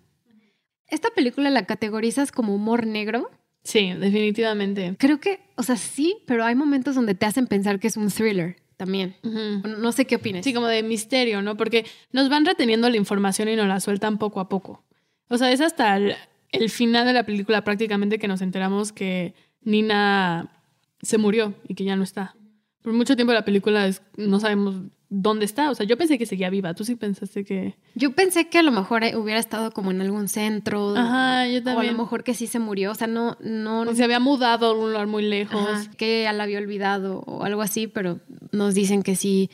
[0.87, 3.29] Esta película la categorizas como humor negro.
[3.63, 4.95] Sí, definitivamente.
[4.97, 8.09] Creo que, o sea, sí, pero hay momentos donde te hacen pensar que es un
[8.09, 9.17] thriller también.
[9.23, 10.45] No sé qué opinas.
[10.45, 11.57] Sí, como de misterio, ¿no?
[11.57, 14.85] Porque nos van reteniendo la información y nos la sueltan poco a poco.
[15.27, 16.15] O sea, es hasta el,
[16.53, 20.63] el final de la película prácticamente que nos enteramos que Nina
[21.01, 22.37] se murió y que ya no está.
[22.81, 24.75] Por mucho tiempo la película es, no sabemos
[25.09, 25.71] dónde está.
[25.71, 26.73] O sea, yo pensé que seguía viva.
[26.73, 27.75] ¿Tú sí pensaste que...?
[27.95, 30.95] Yo pensé que a lo mejor hubiera estado como en algún centro.
[30.95, 31.77] Ajá, yo también.
[31.77, 32.91] O a lo mejor que sí se murió.
[32.91, 33.35] O sea, no...
[33.41, 35.89] no o se había mudado a un lugar muy lejos.
[35.97, 38.19] que ya la había olvidado o algo así, pero
[38.51, 39.49] nos dicen que sí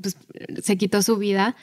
[0.00, 0.16] pues,
[0.62, 1.56] se quitó su vida.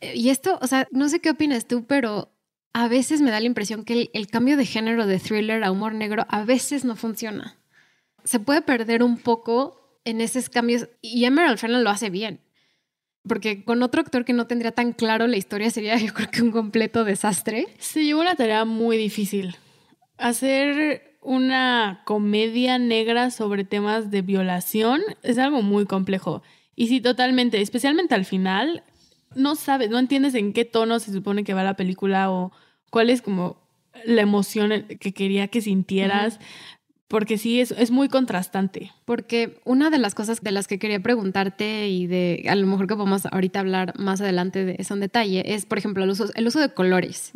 [0.00, 2.32] Y esto, o sea, no sé qué opinas tú, pero
[2.72, 5.94] a veces me da la impresión que el cambio de género de thriller a humor
[5.94, 7.56] negro a veces no funciona.
[8.24, 12.40] Se puede perder un poco en esos cambios y Emerald Fennell lo hace bien.
[13.26, 16.42] Porque con otro actor que no tendría tan claro la historia sería yo creo que
[16.42, 17.66] un completo desastre.
[17.78, 19.56] Se llevó una tarea muy difícil.
[20.18, 26.42] Hacer una comedia negra sobre temas de violación es algo muy complejo.
[26.76, 28.84] Y sí, totalmente, especialmente al final,
[29.34, 32.52] no sabes, no entiendes en qué tono se supone que va la película o
[32.90, 33.56] cuál es como
[34.04, 36.38] la emoción que quería que sintieras
[37.08, 38.92] porque sí, es, es muy contrastante.
[39.04, 42.86] Porque una de las cosas de las que quería preguntarte y de a lo mejor
[42.86, 46.26] que podemos ahorita hablar más adelante de eso en detalle es, por ejemplo, el uso,
[46.34, 47.32] el uso de colores.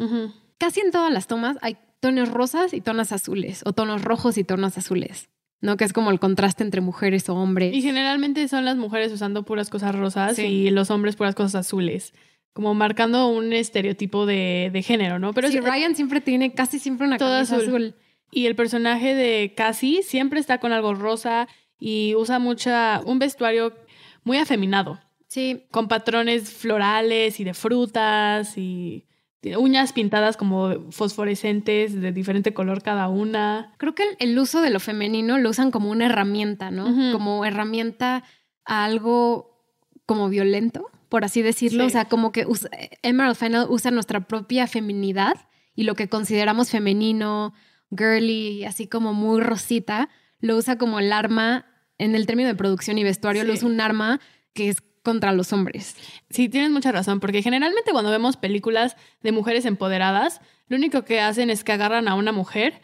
[0.58, 4.44] Casi en todas las tomas hay tonos rosas y tonos azules, o tonos rojos y
[4.44, 5.28] tonos azules.
[5.60, 5.76] ¿no?
[5.76, 7.74] Que es como el contraste entre mujeres o hombres.
[7.74, 12.14] Y generalmente son las mujeres usando puras cosas rosas y los hombres puras cosas azules.
[12.52, 15.32] Como marcando un estereotipo de, de género, ¿no?
[15.32, 17.94] Pero sí, Ryan siempre tiene casi siempre una camisa azul.
[18.32, 23.74] Y el personaje de Cassie siempre está con algo rosa y usa mucha, un vestuario
[24.24, 25.00] muy afeminado.
[25.26, 25.64] Sí.
[25.70, 29.04] Con patrones florales y de frutas y
[29.56, 33.74] uñas pintadas como fosforescentes de diferente color cada una.
[33.78, 37.12] Creo que el, uso de lo femenino lo usan como una herramienta, ¿no?
[37.12, 38.24] Como herramienta
[38.64, 39.64] a algo
[40.04, 41.86] como violento, por así decirlo.
[41.86, 42.46] O sea, como que
[43.02, 45.36] Emerald Final usa nuestra propia feminidad
[45.74, 47.54] y lo que consideramos femenino,
[47.96, 52.98] girly, así como muy rosita, lo usa como el arma, en el término de producción
[52.98, 54.20] y vestuario, lo usa un arma
[54.52, 55.96] que es contra los hombres.
[56.28, 61.20] Sí, tienes mucha razón, porque generalmente cuando vemos películas de mujeres empoderadas, lo único que
[61.20, 62.80] hacen es que agarran a una mujer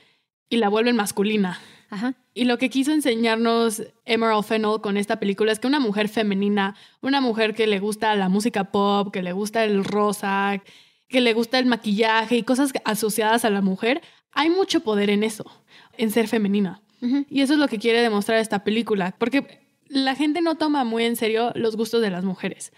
[0.48, 1.60] y la vuelven masculina.
[1.90, 2.14] Ajá.
[2.34, 6.74] Y lo que quiso enseñarnos Emerald Fennell con esta película es que una mujer femenina,
[7.00, 10.60] una mujer que le gusta la música pop, que le gusta el rosa,
[11.08, 14.02] que le gusta el maquillaje y cosas asociadas a la mujer,
[14.32, 15.44] hay mucho poder en eso,
[15.96, 16.82] en ser femenina.
[17.30, 19.65] Y eso es lo que quiere demostrar esta película, porque
[19.96, 22.72] la gente no toma muy en serio los gustos de las mujeres.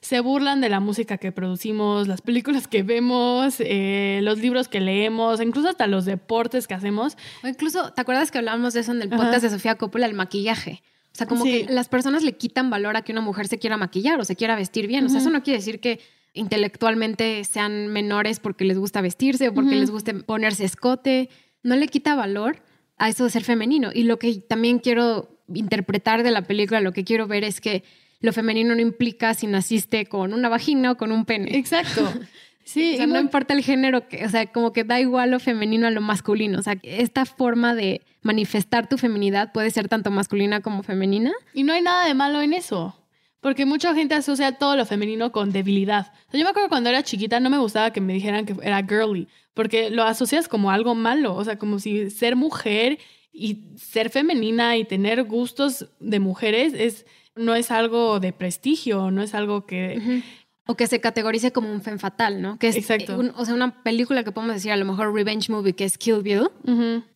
[0.00, 4.80] Se burlan de la música que producimos, las películas que vemos, eh, los libros que
[4.80, 7.16] leemos, incluso hasta los deportes que hacemos.
[7.42, 10.14] O incluso, ¿te acuerdas que hablábamos de eso en el podcast de Sofía Coppola, el
[10.14, 10.82] maquillaje?
[11.12, 13.76] O sea, como que las personas le quitan valor a que una mujer se quiera
[13.76, 15.06] maquillar o se quiera vestir bien.
[15.06, 16.00] O sea, eso no quiere decir que
[16.34, 21.30] intelectualmente sean menores porque les gusta vestirse o porque les guste ponerse escote.
[21.62, 22.56] No le quita valor
[22.98, 23.90] a eso de ser femenino.
[23.94, 27.84] Y lo que también quiero interpretar de la película, lo que quiero ver es que
[28.20, 31.56] lo femenino no implica si naciste con una vagina o con un pene.
[31.56, 32.12] Exacto.
[32.64, 35.38] Sí, o sea, no importa el género, que, o sea, como que da igual lo
[35.38, 36.58] femenino a lo masculino.
[36.58, 41.30] O sea, esta forma de manifestar tu feminidad puede ser tanto masculina como femenina.
[41.52, 42.96] Y no hay nada de malo en eso.
[43.40, 46.12] Porque mucha gente asocia todo lo femenino con debilidad.
[46.32, 49.28] yo me acuerdo cuando era chiquita no me gustaba que me dijeran que era girly,
[49.52, 52.98] porque lo asocias como algo malo, o sea, como si ser mujer
[53.34, 59.20] y ser femenina y tener gustos de mujeres es no es algo de prestigio, no
[59.22, 60.22] es algo que
[60.66, 62.58] o que se categorice como un fen fatal, ¿no?
[62.58, 63.20] Que es Exacto.
[63.36, 66.22] o sea, una película que podemos decir a lo mejor revenge movie que es Kill
[66.22, 66.48] Bill.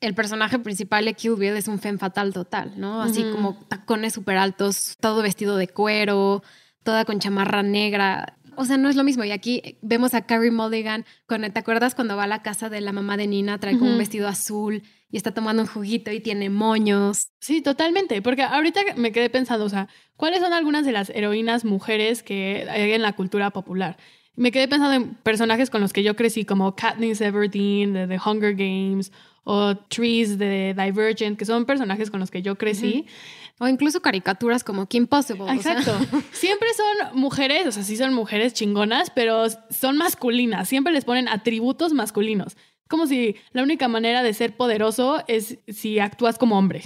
[0.00, 3.00] El personaje principal de Kill Bill es un fen fatal total, ¿no?
[3.00, 6.42] Así como tacones súper altos, todo vestido de cuero,
[6.82, 8.34] toda con chamarra negra.
[8.56, 9.22] O sea, no es lo mismo.
[9.22, 12.92] Y aquí vemos a Carrie Mulligan, ¿te acuerdas cuando va a la casa de la
[12.92, 13.58] mamá de Nina?
[13.58, 17.30] Trae como un vestido azul y está tomando un juguito y tiene moños.
[17.40, 21.64] Sí, totalmente, porque ahorita me quedé pensando, o sea, ¿cuáles son algunas de las heroínas
[21.64, 23.96] mujeres que hay en la cultura popular?
[24.36, 28.18] Me quedé pensando en personajes con los que yo crecí, como Katniss Everdeen de The
[28.24, 29.10] Hunger Games
[29.42, 33.06] o Trees de Divergent, que son personajes con los que yo crecí.
[33.58, 35.52] O incluso caricaturas como Kim Possible.
[35.52, 35.92] Exacto.
[36.32, 40.68] Siempre son mujeres, o sea, sí son mujeres chingonas, pero son masculinas.
[40.68, 42.56] Siempre les ponen atributos masculinos
[42.88, 46.82] como si la única manera de ser poderoso es si actúas como hombre.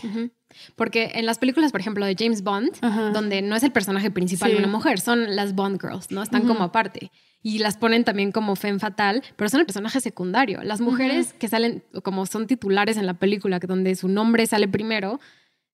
[0.77, 3.11] Porque en las películas, por ejemplo, de James Bond, Ajá.
[3.11, 4.57] donde no es el personaje principal Sí.
[4.59, 6.23] una mujer, son las Bond Girls, ¿no?
[6.23, 7.11] Están como aparte.
[7.43, 10.62] Y las ponen también como femme fatal, pero son el personaje secundario.
[10.62, 15.21] Las mujeres que salen como son titulares en la película, donde su nombre sale primero,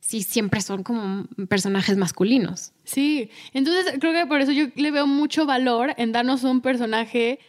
[0.01, 2.73] sí siempre son como personajes masculinos.
[2.85, 7.41] Sí, entonces creo que por eso yo le veo mucho valor en darnos un personaje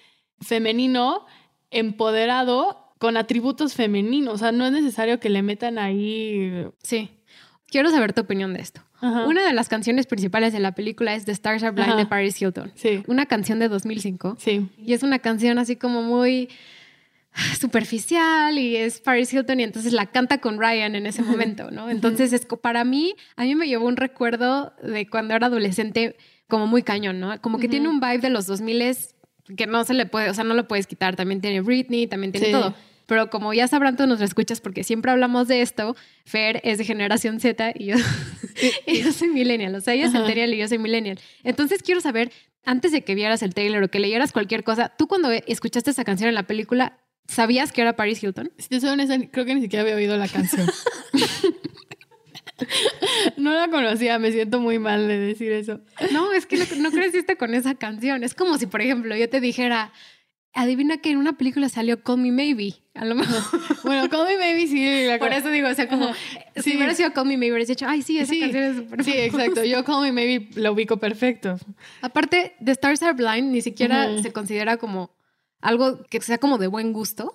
[0.41, 1.25] femenino
[1.71, 4.33] empoderado con atributos femeninos.
[4.35, 6.65] O sea, no es necesario que le metan ahí.
[6.83, 7.09] Sí.
[7.67, 8.81] Quiero saber tu opinión de esto.
[9.01, 9.25] Ajá.
[9.25, 11.97] Una de las canciones principales de la película es The Stars Are Blind Ajá.
[11.97, 12.71] de Paris Hilton.
[12.75, 14.35] Sí, Una canción de 2005.
[14.39, 14.67] sí.
[14.77, 16.49] Y es una canción así como muy
[17.57, 21.89] superficial y es Paris Hilton y entonces la canta con Ryan en ese momento, ¿no?
[21.89, 26.15] Entonces es para mí, a mí me llevó un recuerdo de cuando era adolescente
[26.47, 27.39] como muy cañón, ¿no?
[27.41, 28.81] Como que tiene un vibe de los 2000
[29.57, 32.31] que no se le puede, o sea, no lo puedes quitar, también tiene Britney, también
[32.31, 32.51] tiene Sí.
[32.53, 32.73] todo.
[33.05, 36.85] Pero como ya sabrán todos nos escuchas porque siempre hablamos de esto, Fer es de
[36.85, 37.95] generación Z y yo,
[38.87, 41.19] y yo soy millennial, o sea, ella es centennial y yo soy millennial.
[41.43, 42.31] Entonces quiero saber,
[42.65, 46.03] antes de que vieras el trailer o que leyeras cualquier cosa, tú cuando escuchaste esa
[46.03, 48.51] canción en la película, ¿sabías que era Paris Hilton?
[48.59, 50.69] Si te soy honesta, creo que ni siquiera había oído la canción.
[53.37, 55.81] no la conocía, me siento muy mal de decir eso.
[56.11, 58.23] No, es que no, no creciste con esa canción.
[58.23, 59.91] Es como si, por ejemplo, yo te dijera,
[60.53, 62.75] adivina que en una película salió Call Me Maybe.
[62.95, 63.41] A lo mejor.
[63.83, 66.11] Bueno, Call Me Maybe sí la Por eso digo, o sea, como
[66.55, 66.75] si Sí.
[66.75, 69.13] hubiera sido Call Me Maybe, hubieras dicho, ay, sí, esa Sí, canción es súper Sí,
[69.15, 69.63] exacto.
[69.63, 71.57] Yo Call Me Maybe la ubico perfecto.
[72.01, 74.21] Aparte, The Stars Are Blind ni siquiera Ujú.
[74.23, 75.11] se considera como
[75.61, 77.33] algo que sea como de buen gusto.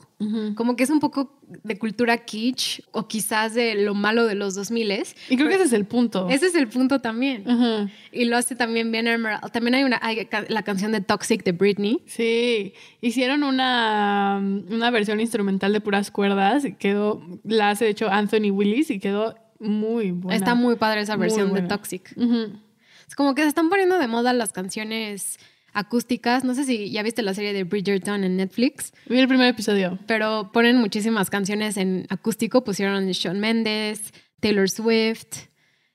[0.54, 4.54] Como que es un poco de cultura kitsch o quizás de lo malo de los
[4.54, 6.28] 2000 Y creo que ese es el punto.
[6.30, 7.48] Ese es el punto también.
[7.48, 7.90] Ajá.
[8.10, 9.52] Y lo hace también bien Emerald.
[9.52, 12.02] También hay una hay la canción de Toxic de Britney.
[12.06, 18.08] Sí, hicieron una, una versión instrumental de puras cuerdas y quedó, la hace de hecho
[18.08, 20.36] Anthony Willis y quedó muy buena.
[20.36, 21.62] Está muy padre esa versión de.
[21.62, 22.14] Toxic.
[22.16, 22.58] Ujú.
[23.06, 25.38] Es como que se están poniendo de moda las canciones
[25.74, 26.44] acústicas.
[26.44, 29.98] No sé si ya viste la serie de Bridgerton en Netflix, Vi el primer episodio.
[30.06, 32.64] pero ponen muchísimas canciones en acústico.
[32.64, 35.48] Pusieron Shawn Mendes, Taylor Swift,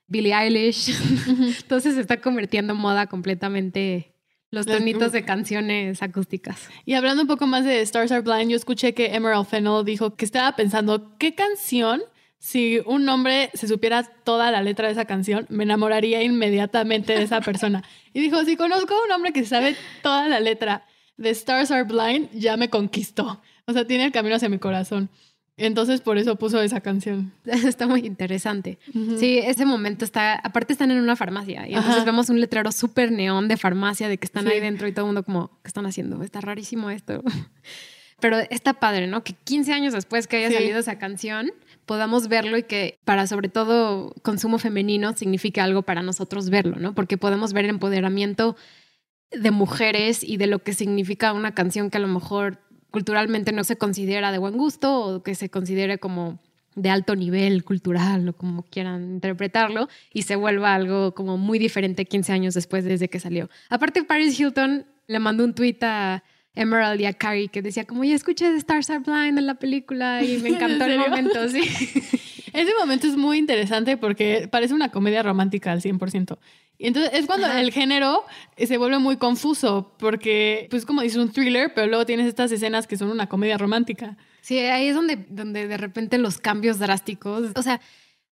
[0.08, 0.90] Billie Eilish.
[1.62, 4.14] Entonces se está convirtiendo en moda completamente
[4.52, 6.70] los tonitos de canciones acústicas.
[6.86, 10.16] Y hablando un poco más de Stars Are Blind, yo escuché que Emerald Fennell dijo
[10.16, 12.02] que estaba pensando, ¿qué canción,
[12.40, 17.24] si un hombre se supiera toda la letra de esa canción, me enamoraría inmediatamente de
[17.24, 17.84] esa persona?
[18.14, 20.86] Y dijo, si conozco a un hombre que sabe toda la letra
[21.18, 23.42] de Stars Are Blind, ya me conquistó.
[23.66, 25.10] O sea, tiene el camino hacia mi corazón.
[25.58, 27.34] Entonces por eso puso esa canción.
[27.46, 28.80] Está muy interesante.
[28.96, 29.18] Ujú.
[29.20, 32.06] Sí, ese momento está, aparte están en una farmacia y entonces Ajá.
[32.06, 34.52] vemos un letrero súper neón de farmacia de que están Sí.
[34.54, 36.24] ahí dentro y todo el mundo como, ¿qué están haciendo?
[36.24, 37.22] Está rarísimo esto.
[38.22, 39.24] Pero está padre, ¿no?
[39.24, 40.54] Que 15 años después que haya Sí.
[40.56, 41.52] salido esa canción,
[41.90, 46.94] podamos verlo y que para sobre todo consumo femenino signifique algo para nosotros verlo, ¿no?
[46.94, 48.56] Porque podemos ver el empoderamiento
[49.32, 52.60] de mujeres y de lo que significa una canción que a lo mejor
[52.92, 56.40] culturalmente no se considera de buen gusto o que se considere como
[56.76, 62.06] de alto nivel cultural o como quieran interpretarlo y se vuelva algo como muy diferente
[62.06, 63.50] 15 años después desde que salió.
[63.68, 66.24] Aparte Paris Hilton le mandó un tweet a
[66.56, 69.56] Emerald y a Carrie que decía como ya escuché The Stars Are Blind en la
[69.56, 71.62] película y me encantó ¿En el momento, sí.
[72.54, 76.38] Ese momento es muy interesante porque parece una comedia romántica al 100%.
[76.80, 77.60] Y entonces es cuando Ajá.
[77.60, 78.24] el género
[78.56, 82.52] eh, se vuelve muy confuso porque, pues como dices, un thriller, pero luego tienes estas
[82.52, 84.18] escenas que son una comedia romántica.
[84.42, 87.52] Sí, ahí es donde, donde de repente los cambios drásticos.
[87.56, 87.82] O sea,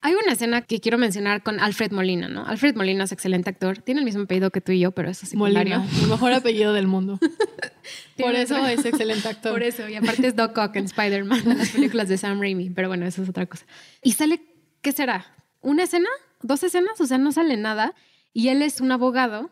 [0.03, 2.45] hay una escena que quiero mencionar con Alfred Molina, ¿no?
[2.45, 3.77] Alfred Molina es excelente actor.
[3.77, 5.79] Tiene el mismo apellido que tú y yo, pero eso es secundario.
[5.79, 7.17] Molina, el mejor apellido del mundo.
[8.19, 9.53] Por eso es excelente actor.
[9.53, 12.69] Por eso, y aparte es Doc Ock en Spider-Man, en las películas de Sam Raimi,
[12.69, 13.65] pero bueno, eso es otra cosa.
[14.01, 14.41] Y sale,
[14.81, 15.25] ¿qué será?
[15.61, 16.09] ¿Una escena?
[16.41, 16.99] ¿Dos escenas?
[16.99, 17.95] O sea, no sale nada.
[18.33, 19.51] Y él es un abogado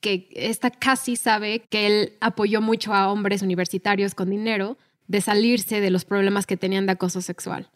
[0.00, 5.80] que esta casi sabe que él apoyó mucho a hombres universitarios con dinero de salirse
[5.80, 7.68] de los problemas que tenían de acoso sexual.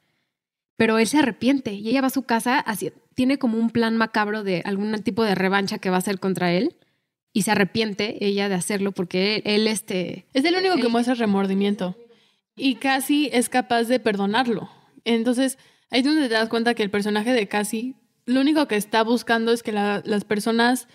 [0.76, 3.96] Pero él se arrepiente y ella va a su casa, así, tiene como un plan
[3.96, 6.76] macabro de algún tipo de revancha que va a hacer contra él
[7.32, 11.14] y se arrepiente ella de hacerlo porque él, él, este, Es el único que muestra
[11.14, 11.96] remordimiento
[12.56, 14.70] y casi es capaz de perdonarlo.
[15.04, 15.58] Entonces,
[15.90, 17.94] ahí es donde te das cuenta que el personaje de Cassie
[18.26, 20.88] lo único que está buscando es que la- las personas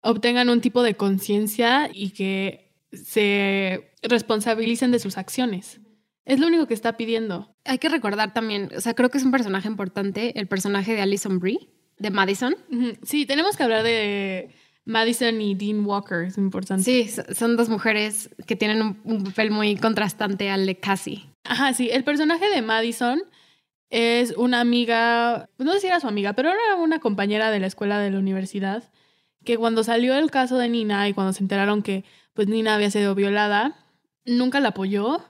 [0.00, 5.80] obtengan un tipo de conciencia y que se responsabilicen de sus acciones.
[6.24, 7.54] Es lo único que está pidiendo.
[7.64, 11.00] Hay que recordar también, o sea, creo que es un personaje importante, el personaje de
[11.02, 11.68] Alison Brie,
[11.98, 12.54] de Madison.
[13.02, 14.54] Sí, tenemos que hablar de
[14.84, 16.84] Madison y Dean Walker, es importante.
[16.84, 21.24] Sí, so- son dos mujeres que tienen un, un papel muy contrastante al de Cassie.
[21.44, 21.88] Ajá, sí.
[21.90, 23.20] El personaje de Madison
[23.90, 27.66] es una amiga, no sé si era su amiga, pero era una compañera de la
[27.66, 28.90] escuela de la universidad,
[29.44, 32.90] que cuando salió el caso de Nina y cuando se enteraron que pues Nina había
[32.90, 33.76] sido violada,
[34.24, 35.20] nunca la apoyó.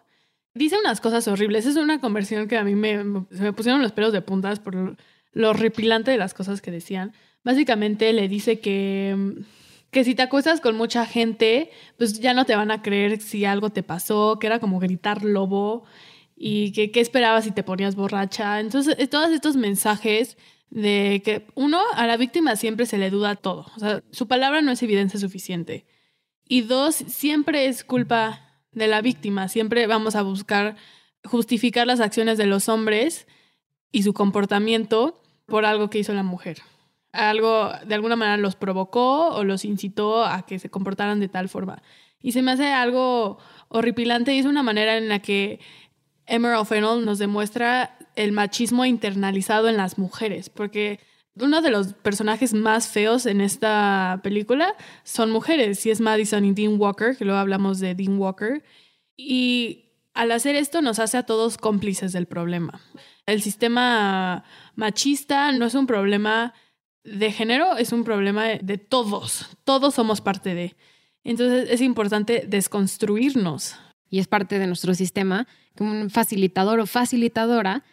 [0.54, 1.66] Dice unas cosas horribles.
[1.66, 2.98] Es una conversión que a mí me,
[3.30, 4.96] se me pusieron los pelos de puntas por
[5.32, 7.12] lo horripilante de las cosas que decían.
[7.42, 9.44] Básicamente le dice que,
[9.90, 13.44] que si te acuestas con mucha gente, pues ya no te van a creer si
[13.44, 15.84] algo te pasó, que era como gritar lobo
[16.36, 18.60] y que qué esperabas si te ponías borracha.
[18.60, 20.36] Entonces, eh, todos estos mensajes
[20.70, 23.66] de que uno, a la víctima siempre se le duda todo.
[23.76, 25.86] O sea, su palabra no es evidencia suficiente.
[26.46, 29.48] Y dos, siempre es culpa de la víctima.
[29.48, 30.76] Siempre vamos a buscar
[31.24, 33.26] justificar las acciones de los hombres
[33.90, 36.62] y su comportamiento por algo que hizo la mujer.
[37.12, 41.48] Algo de alguna manera los provocó o los incitó a que se comportaran de tal
[41.48, 41.82] forma.
[42.20, 45.60] Y se me hace algo horripilante y es una manera en la que
[46.26, 51.00] Emerald Fennell nos demuestra el machismo internalizado en las mujeres, porque
[51.40, 54.74] uno de los personajes más feos en esta película
[55.04, 58.62] son mujeres, y es Madison y Dean Walker, que luego hablamos de Dean Walker,
[59.16, 62.80] y al hacer esto nos hace a todos cómplices del problema.
[63.26, 66.52] El sistema machista no es un problema
[67.04, 70.76] de género, es un problema de todos, todos somos parte de.
[71.24, 73.76] Entonces es importante desconstruirnos
[74.10, 77.84] y es parte de nuestro sistema, como un facilitador o facilitadora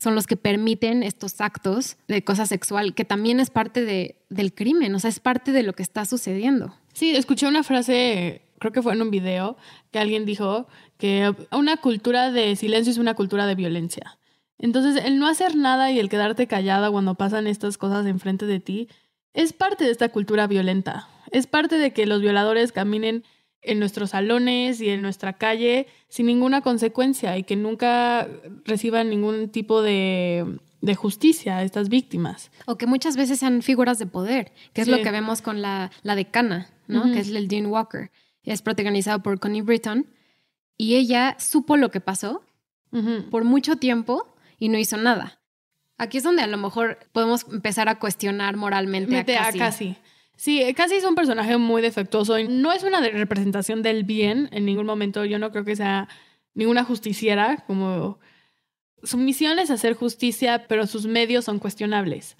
[0.00, 4.54] son los que permiten estos actos de cosa sexual, que también es parte de, del
[4.54, 6.74] crimen, o sea, es parte de lo que está sucediendo.
[6.94, 9.58] Sí, escuché una frase, creo que fue en un video,
[9.90, 14.18] que alguien dijo que una cultura de silencio es una cultura de violencia.
[14.58, 18.60] Entonces, el no hacer nada y el quedarte callada cuando pasan estas cosas enfrente de
[18.60, 18.88] ti
[19.34, 21.08] es parte de esta cultura violenta.
[21.30, 23.24] Es parte de que los violadores caminen
[23.62, 28.28] en nuestros salones y en nuestra calle sin ninguna consecuencia y que nunca
[28.64, 32.50] reciban ningún tipo de, de justicia a estas víctimas.
[32.66, 35.90] O que muchas veces sean figuras de poder, que es lo que vemos con la,
[36.02, 37.04] la decana, ¿no?
[37.12, 38.10] Que es el Dean Walker.
[38.42, 40.06] Es protagonizado por Connie Britton
[40.76, 42.42] y ella supo lo que pasó
[43.30, 45.40] por mucho tiempo y no hizo nada.
[45.98, 49.96] Aquí es donde a lo mejor podemos empezar a cuestionar moralmente a casi.
[50.40, 54.86] Sí, casi es un personaje muy defectuoso no es una representación del bien en ningún
[54.86, 55.26] momento.
[55.26, 56.08] Yo no creo que sea
[56.54, 58.18] ninguna justiciera, como
[59.02, 62.38] su misión es hacer justicia, pero sus medios son cuestionables.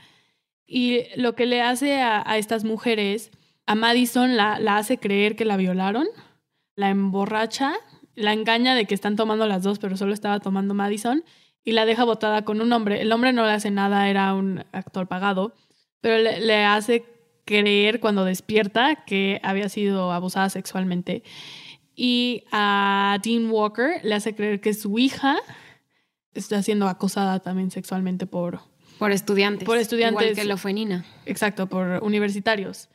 [0.67, 3.33] Y lo que le hace a, estas mujeres,
[3.67, 6.07] a Madison la, la hace creer que la violaron,
[6.77, 7.75] la emborracha,
[8.15, 11.23] la engaña de que están tomando las dos, pero solo estaba tomando Madison,
[11.65, 13.03] y la deja botada con un hombre.
[13.03, 15.55] El hombre no le hace nada, era un actor pagado,
[16.01, 17.10] pero le hace
[17.51, 21.25] creer cuando despierta que había sido abusada sexualmente.
[21.97, 25.37] Y a Dean Walker le hace creer que su hija
[26.33, 28.61] está siendo acosada también sexualmente por...
[29.01, 29.67] Por estudiantes.
[29.67, 30.31] Por estudiantes.
[30.31, 31.05] Igual que lo fue Nina.
[31.27, 32.89] Exacto, por universitarios.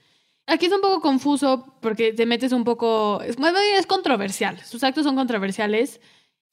[0.47, 3.19] Aquí es un poco confuso porque te metes un poco...
[3.23, 3.35] Es,
[3.77, 4.57] es controversial.
[4.61, 5.99] Sus actos son controversiales.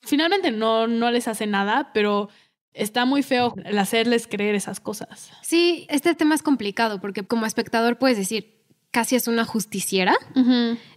[0.01, 2.31] Finalmente no, no les hace nada, pero
[2.75, 5.31] está muy feo el hacerles creer esas cosas.
[5.43, 10.15] Sí, este tema es complicado porque como espectador puedes decir, casi es una justiciera.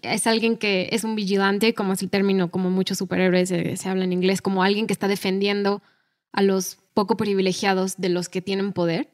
[0.02, 3.90] Es alguien que es un vigilante, como es el término, como muchos superhéroes se, se,
[3.90, 5.82] habla en inglés, como alguien que está defendiendo
[6.32, 9.10] a los poco privilegiados de los que tienen poder.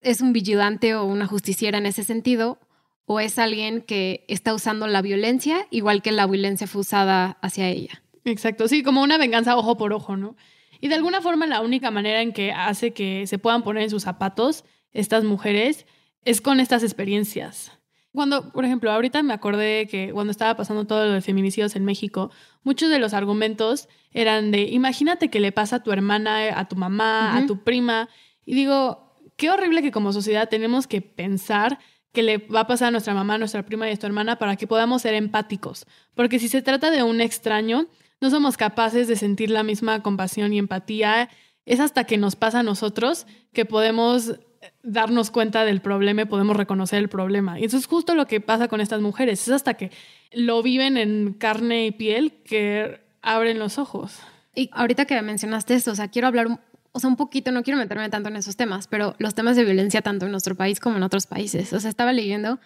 [0.00, 2.58] Es un vigilante o una justiciera en ese sentido,
[3.06, 7.68] o es alguien que está usando la violencia igual que la violencia fue usada hacia
[7.68, 8.02] ella.
[8.24, 10.36] Exacto, sí, como una venganza ojo por ojo, ¿no?
[10.80, 13.90] Y de alguna forma la única manera en que hace que se puedan poner en
[13.90, 15.86] sus zapatos estas mujeres
[16.22, 17.72] es con estas experiencias.
[18.12, 21.84] Cuando, por ejemplo, ahorita me acordé que cuando estaba pasando todo lo de feminicidios en
[21.84, 22.30] México,
[22.62, 26.76] muchos de los argumentos eran de, imagínate que le pasa a tu hermana, a tu
[26.76, 28.08] mamá, a tu prima.
[28.46, 31.78] Y digo, qué horrible que como sociedad tenemos que pensar
[32.12, 34.38] que le va a pasar a nuestra mamá, a nuestra prima y a tu hermana
[34.38, 35.86] para que podamos ser empáticos.
[36.14, 37.86] Porque si se trata de un extraño,
[38.20, 41.28] no somos capaces de sentir la misma compasión y empatía.
[41.64, 44.38] Es hasta que nos pasa a nosotros que podemos eh,
[44.82, 47.58] darnos cuenta del problema y podemos reconocer el problema.
[47.60, 49.42] Y eso es justo lo que pasa con estas mujeres.
[49.42, 49.90] Es hasta que
[50.32, 54.18] lo viven en carne y piel que abren los ojos.
[54.54, 56.60] Y ahorita que mencionaste esto, o sea, quiero hablar
[56.96, 59.64] o sea, un poquito, no quiero meterme tanto en esos temas, pero los temas de
[59.64, 61.74] violencia tanto en nuestro país como en otros países.
[61.74, 62.58] O sea, estaba leyendo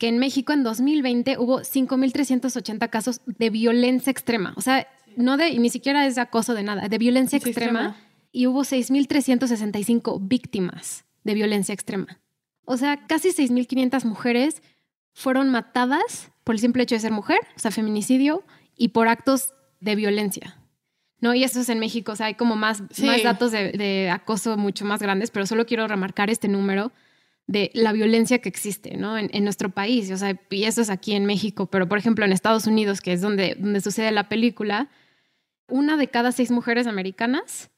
[0.00, 4.54] que en México en 2020 hubo 5.380 casos de violencia extrema.
[4.56, 7.96] O sea, no de, ni siquiera es de acoso de nada, de violencia extrema,
[8.32, 12.18] Y hubo 6.365 víctimas de violencia extrema.
[12.64, 14.62] O sea, casi 6.500 mujeres
[15.12, 18.42] fueron matadas por el simple hecho de ser mujer, o sea, feminicidio,
[18.74, 20.56] y por actos de violencia.
[21.20, 21.34] ¿no?
[21.34, 24.56] Y eso es en México, o sea, hay como más, más datos de, de, acoso
[24.56, 26.90] mucho más grandes, pero solo quiero remarcar este número
[27.50, 29.18] de la violencia que existe, ¿no?
[29.18, 32.24] En, en, nuestro país, o sea, y eso es aquí en México, pero por ejemplo
[32.24, 34.88] en Estados Unidos, que es donde, donde sucede la película,
[35.66, 37.70] una de cada seis mujeres americanas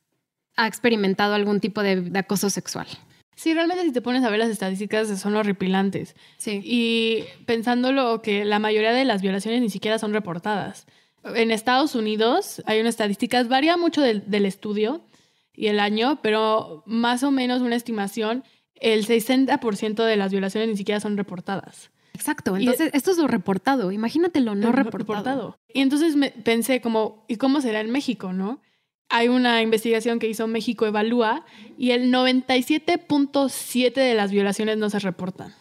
[0.57, 2.87] ha experimentado algún tipo de, de acoso sexual.
[3.35, 6.17] Sí, realmente si te pones a ver las estadísticas son horripilantes.
[6.37, 6.61] Sí.
[6.63, 10.87] Y pensándolo que la mayoría de las violaciones ni siquiera son reportadas.
[11.25, 15.03] En Estados Unidos hay unas estadísticas, varía mucho del, del estudio
[15.55, 18.45] y el año, pero más o menos una estimación,
[18.83, 21.91] el 60% de las violaciones ni siquiera son reportadas.
[22.15, 24.99] Exacto, entonces y, esto es lo reportado, imagínate lo no reportado.
[24.99, 25.59] reportado.
[25.73, 28.61] Y entonces me pensé como, ¿y cómo será en México, no?
[29.09, 31.45] Hay una investigación que hizo México Evalúa
[31.79, 35.55] y el 97.7 de las violaciones no se reportan.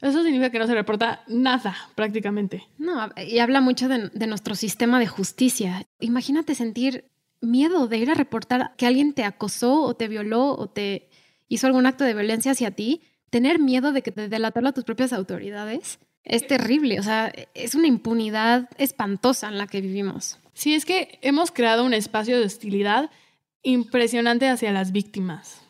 [0.00, 2.66] Eso significa que no se reporta nada, prácticamente.
[2.76, 5.86] No, y habla mucho de, de, nuestro sistema de justicia.
[6.00, 7.10] Imagínate sentir
[7.40, 11.08] miedo de ir a reportar que alguien te acosó o te violó o te
[11.54, 13.02] hizo algún acto de violencia hacia ti.
[13.30, 16.98] Tener miedo de que te delatarlo a tus propias autoridades es terrible.
[16.98, 20.38] O sea, es una impunidad espantosa en la que vivimos.
[20.54, 23.10] Sí, es que hemos creado un espacio de hostilidad
[23.62, 25.62] impresionante hacia las víctimas,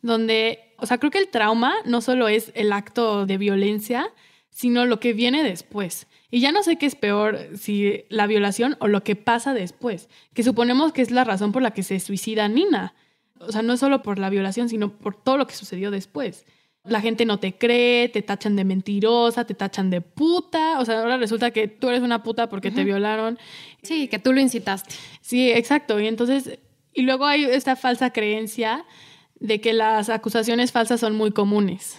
[0.00, 4.08] donde, o sea, creo que el trauma no solo es el acto de violencia,
[4.48, 6.06] sino lo que viene después.
[6.30, 10.08] Y ya no sé qué es peor, si la violación o lo que pasa después,
[10.34, 12.94] que suponemos que es la razón por la que se suicida Nina.
[13.46, 16.44] O sea, no solo por la violación, sino por todo lo que sucedió después
[16.84, 20.80] la gente no te cree, te tachan de mentirosa, te tachan de puta.
[20.80, 22.76] O sea, ahora resulta que tú eres una puta porque uh -huh.
[22.76, 23.38] te violaron.
[23.82, 24.94] Sí, que tú lo incitaste.
[25.20, 26.00] Sí, exacto.
[26.00, 26.58] Y entonces,
[26.92, 28.84] y luego hay esta falsa creencia
[29.38, 31.98] de que las acusaciones falsas son muy comunes.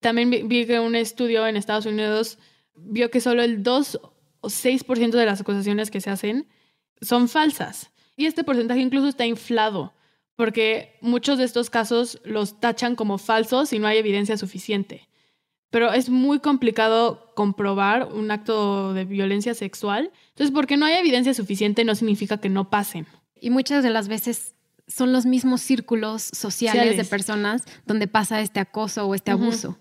[0.00, 2.38] También vi que un estudio en Estados Unidos
[2.74, 4.00] vio que solo el 2
[4.40, 6.46] o 6% de las acusaciones que se hacen
[7.00, 7.90] son falsas.
[8.16, 9.93] Y este porcentaje incluso está inflado
[10.36, 15.08] porque muchos de estos casos los tachan como falsos y no hay evidencia suficiente.
[15.70, 20.12] Pero es muy complicado comprobar un acto de violencia sexual.
[20.28, 23.06] Entonces, porque no hay evidencia suficiente no significa que no pasen.
[23.40, 24.54] Y muchas de las veces
[24.86, 26.96] son los mismos círculos sociales, sociales.
[26.96, 29.42] de personas donde pasa este acoso o este uh -huh.
[29.42, 29.78] abuso.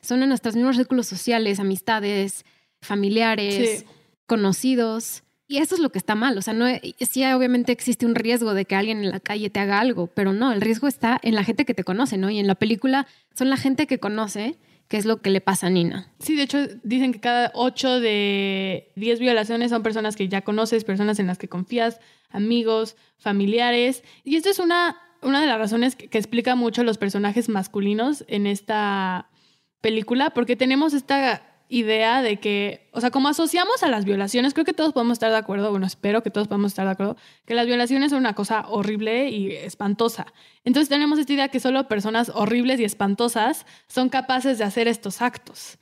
[0.00, 2.44] Son en nuestros mismos círculos sociales, amistades,
[2.80, 3.86] familiares, sí.
[4.26, 5.22] conocidos.
[5.52, 6.38] Y eso es lo que está mal.
[6.38, 6.64] O sea, no,
[6.98, 10.32] sí, obviamente existe un riesgo de que alguien en la calle te haga algo, pero
[10.32, 12.30] no, el riesgo está en la gente que te conoce, ¿no?
[12.30, 14.56] Y en la película son la gente que conoce
[14.88, 16.10] qué es lo que le pasa a Nina.
[16.20, 20.84] Sí, de hecho, dicen que cada 8 de 10 violaciones son personas que ya conoces,
[20.84, 22.00] personas en las que confías,
[22.30, 24.04] amigos, familiares.
[24.24, 28.24] Y esto es una, una de las razones que, que explica mucho los personajes masculinos
[28.26, 29.28] en esta
[29.82, 34.66] película, porque tenemos esta idea de que, o sea, como asociamos a las violaciones, creo
[34.66, 37.16] que todos podemos estar de acuerdo, bueno, espero que todos podamos estar de acuerdo,
[37.46, 40.26] que las violaciones son una cosa horrible y espantosa.
[40.64, 45.22] Entonces tenemos esta idea que solo personas horribles y espantosas son capaces de hacer estos
[45.22, 45.78] actos.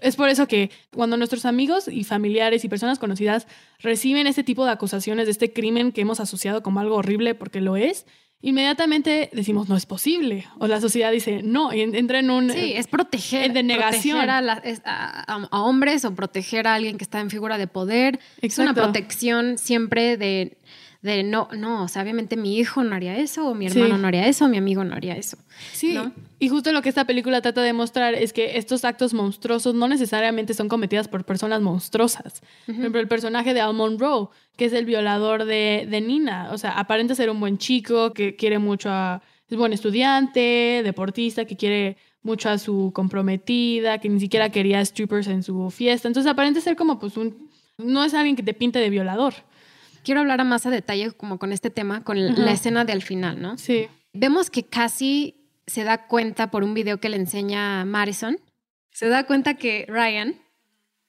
[0.00, 3.48] Es por eso que cuando nuestros amigos y familiares y personas conocidas
[3.80, 7.60] reciben este tipo de acusaciones de este crimen que hemos asociado como algo horrible porque
[7.60, 8.06] lo es,
[8.42, 12.72] inmediatamente decimos no es posible o la sociedad dice no y entra en un sí
[12.74, 17.04] es proteger de negación proteger a, la, a, a, hombres o proteger a alguien que
[17.04, 18.20] está en figura de poder.
[18.40, 18.46] Exacto.
[18.46, 20.56] es una protección siempre de
[21.02, 24.00] de no, no, o sea, obviamente mi hijo no haría eso, o mi hermano sí.
[24.00, 25.36] no haría eso, o mi amigo no haría eso.
[25.72, 26.12] Sí, ¿no?
[26.38, 29.88] y justo lo que esta película trata de mostrar es que estos actos monstruosos no
[29.88, 32.40] necesariamente son cometidos por personas monstruosas.
[32.40, 32.66] Uh -huh.
[32.66, 36.58] Por ejemplo, el personaje de Al Monroe, que es el violador de, de Nina, o
[36.58, 39.22] sea, aparenta ser un buen chico, que quiere mucho a...
[39.50, 45.26] es buen estudiante, deportista, que quiere mucho a su comprometida, que ni siquiera quería strippers
[45.26, 46.06] en su fiesta.
[46.06, 47.50] Entonces aparenta ser como pues un...
[47.76, 49.34] no es alguien que te pinte de violador
[50.02, 52.36] quiero hablar a más a detalle como con este tema, con uh -huh.
[52.36, 53.58] la escena de al final, ¿no?
[53.58, 53.86] Sí.
[54.12, 55.36] Vemos que casi
[55.66, 58.38] se da cuenta por un video que le enseña Madison,
[58.90, 60.36] se da cuenta que Ryan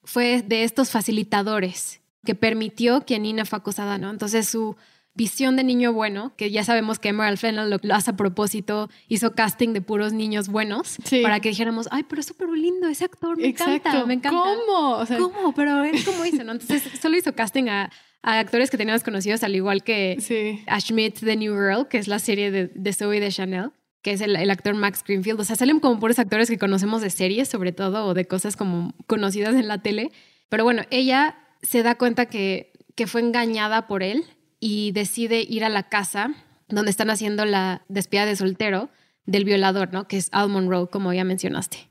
[0.04, 4.10] fue de estos facilitadores que permitió que Nina fue acosada, ¿no?
[4.10, 4.76] Entonces su
[5.14, 8.90] visión de niño bueno, que ya sabemos que Emerald Fennell lo, lo hace a propósito,
[9.08, 11.22] hizo casting de puros niños buenos sí.
[11.22, 13.74] para que dijéramos, ay, pero es súper lindo ese actor, me Exacto.
[13.74, 14.38] encanta, me encanta.
[14.38, 14.90] ¿Cómo?
[14.96, 15.54] O sea, ¿Cómo?
[15.54, 16.52] Pero él cómo hizo, ¿no?
[16.52, 17.90] Entonces solo hizo casting a,
[18.24, 20.62] a actores que teníamos conocidos, al igual que sí.
[20.66, 23.70] Ash Schmidt The New Girl, que es la serie de, de Zoe de Chanel,
[24.00, 25.40] que es el, el, actor Max Greenfield.
[25.40, 28.56] O sea, salen como puros actores que conocemos de series, sobre todo, o de cosas
[28.56, 30.10] como conocidas en la tele.
[30.48, 34.24] Pero bueno, ella se da cuenta que, que fue engañada por él
[34.58, 36.34] y decide ir a la casa
[36.68, 38.88] donde están haciendo la despedida de soltero
[39.26, 40.08] del violador, ¿no?
[40.08, 41.90] Que es Al Monroe, como ya mencionaste.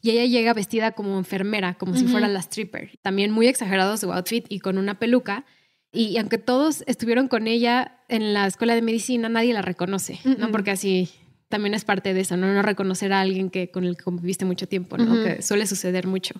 [0.00, 1.98] Y ella llega vestida como enfermera, como uh -huh.
[1.98, 2.98] si fuera la stripper.
[3.02, 5.44] También muy exagerado su outfit y con una peluca
[5.92, 10.50] Y aunque todos estuvieron con ella en la escuela de medicina, nadie la reconoce, ¿no?
[10.50, 11.10] Porque así
[11.48, 12.52] también es parte de eso, ¿no?
[12.52, 15.22] No reconocer a alguien que, con el que conviviste mucho tiempo, ¿no?
[15.22, 16.34] Que suele suceder mucho.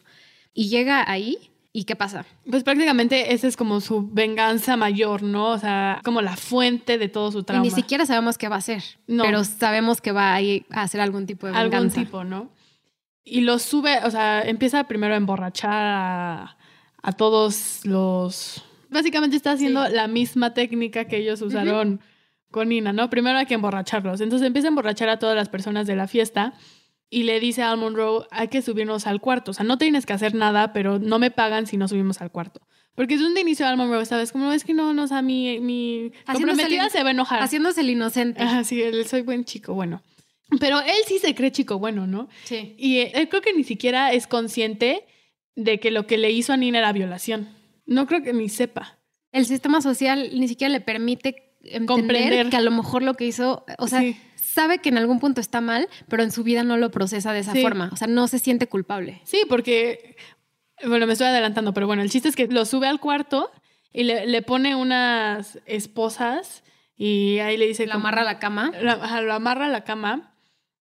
[0.54, 1.36] Y llega ahí,
[1.70, 2.24] ¿y qué pasa?
[2.50, 5.50] Pues prácticamente esa es como su venganza mayor, ¿no?
[5.50, 7.62] O sea, como la fuente de todo su Y trauma.
[7.64, 9.22] ni siquiera sabemos qué va a hacer, No.
[9.24, 12.00] pero sabemos que va a ir a hacer algún tipo de algún venganza.
[12.00, 12.48] tipo, ¿no?
[13.22, 16.56] Y lo sube, o sea, empieza primero a emborrachar a,
[17.02, 18.64] a todos los...
[18.92, 19.92] Básicamente está haciendo Sí.
[19.94, 22.00] la misma técnica que ellos usaron
[22.50, 23.08] con Nina, ¿no?
[23.10, 24.20] Primero hay que emborracharlos.
[24.20, 26.52] Entonces empieza a emborrachar a todas las personas de la fiesta
[27.08, 29.50] y le dice a Al Monroe, hay que subirnos al cuarto.
[29.50, 32.30] O sea, no tienes que hacer nada, pero no me pagan si no subimos al
[32.30, 32.60] cuarto.
[32.94, 34.32] Porque desde un inicio Al Monroe, ¿sabes?
[34.32, 37.42] Como es que no, no, o sea, mi, mi comprometida se va a enojar.
[37.42, 38.42] Haciéndose el inocente.
[38.42, 40.02] Ajá, sí, él- soy buen chico, bueno.
[40.60, 42.28] Pero él sí se cree chico bueno, ¿no?
[42.44, 42.74] Sí.
[42.76, 45.06] Y eh, él creo que ni siquiera es consciente
[45.56, 47.48] de que lo que le hizo a Nina era violación.
[47.92, 48.98] No creo que ni sepa.
[49.32, 52.50] El sistema social ni siquiera le permite entender Comprender.
[52.50, 54.16] que a lo mejor lo que hizo, o sea, Sí.
[54.36, 57.40] sabe que en algún punto está mal, pero en su vida no lo procesa de
[57.40, 57.62] esa Sí.
[57.62, 57.90] forma.
[57.92, 59.20] O sea, no se siente culpable.
[59.24, 60.16] Sí, porque,
[60.84, 63.50] bueno, me estoy adelantando, pero bueno, el chiste es que lo sube al cuarto
[63.92, 66.64] y le, le pone unas esposas
[66.96, 67.86] y ahí le dice...
[67.86, 68.72] La como- amarra a la cama.
[68.82, 70.34] la- lo amarra a la cama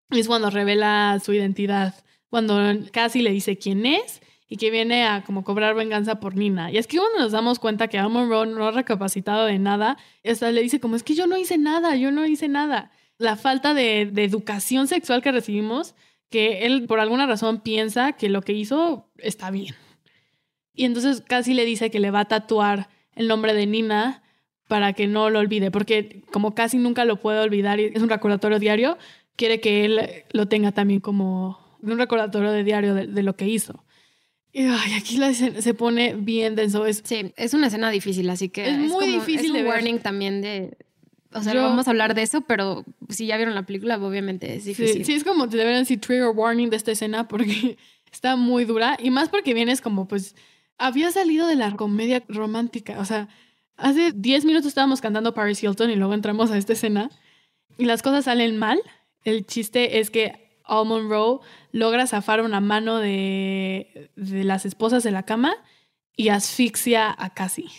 [0.10, 1.94] y es cuando revela su identidad,
[2.30, 2.58] cuando
[2.92, 4.21] casi le dice quién es
[4.52, 6.74] y que viene a como cobrar venganza por Nina.
[6.74, 9.98] Y es que cuando nos damos cuenta que Al Monroe no ha recapacitado de nada,
[10.30, 12.92] hasta le dice como es que yo no hice nada, yo no hice nada.
[13.18, 15.96] La falta de, educación sexual que recibimos,
[16.30, 19.74] que él por alguna razón piensa que lo que hizo está bien.
[20.74, 24.22] Y entonces casi le dice que le va a tatuar el nombre de Nina
[24.68, 28.10] para que no lo olvide, porque como casi nunca lo puede olvidar y es un
[28.10, 28.98] recordatorio diario,
[29.38, 33.86] quiere que él lo tenga también como un recordatorio de diario de lo que hizo.
[34.54, 36.86] Y ay, aquí la escena se pone bien denso.
[36.86, 39.72] Es, Sí, es una escena difícil, así que Es muy difícil es un de ver.
[39.72, 40.78] warning también de,
[41.34, 44.56] o sea, Yo- vamos a hablar de eso, pero si ya vieron la película, obviamente
[44.56, 45.06] es sí, difícil.
[45.06, 47.78] sí, es como te deberían decir trigger warning de esta escena porque
[48.12, 50.36] está muy dura y más porque vienes como pues
[50.78, 53.30] había salido de la comedia romántica, o sea,
[53.78, 57.10] hace 10 minutos estábamos cantando Paris Hilton y luego entramos a esta escena
[57.78, 58.80] y las cosas salen mal.
[59.24, 60.41] El chiste es que
[60.72, 61.40] Al Monroe
[61.72, 65.54] logra zafar una mano de, de las esposas de la cama
[66.16, 67.70] y asfixia a Cassie.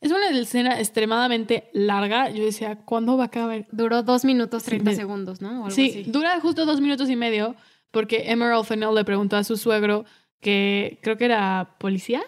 [0.00, 2.30] Es una escena extremadamente larga.
[2.30, 3.66] Yo decía, ¿cuándo va a acabar?
[3.70, 5.50] Duró dos minutos, Sí, 30 me- segundos, ¿no?
[5.50, 6.04] O algo Sí, así.
[6.10, 7.54] dura justo dos minutos y medio
[7.90, 10.04] porque Emerald Fennell le preguntó a su suegro,
[10.40, 12.22] que creo que era policía,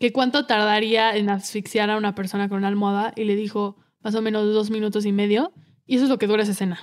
[0.00, 4.16] que cuánto tardaría en asfixiar a una persona con una almohada y le dijo más
[4.16, 5.52] o menos dos minutos y medio
[5.86, 6.80] y eso es lo que dura esa escena.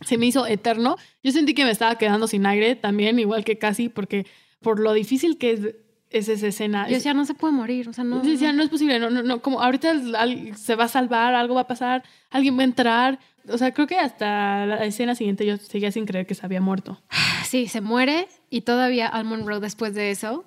[0.00, 0.96] Se me hizo eterno.
[1.22, 4.26] Yo sentí que me estaba quedando sin aire también, igual que casi, porque
[4.60, 5.60] por lo difícil que es,
[6.10, 6.88] es esa escena.
[6.88, 8.22] Yo decía, no se puede morir, o sea, no.
[8.22, 8.62] Yo decía, no.
[8.62, 9.94] es posible, no, no, no, como ahorita
[10.56, 13.18] se va a salvar, algo va a pasar, alguien va a entrar.
[13.48, 16.60] O sea, creo que hasta la escena siguiente yo seguía sin creer que se había
[16.60, 17.00] muerto.
[17.44, 20.44] Sí, se muere y todavía Al Monroe después de eso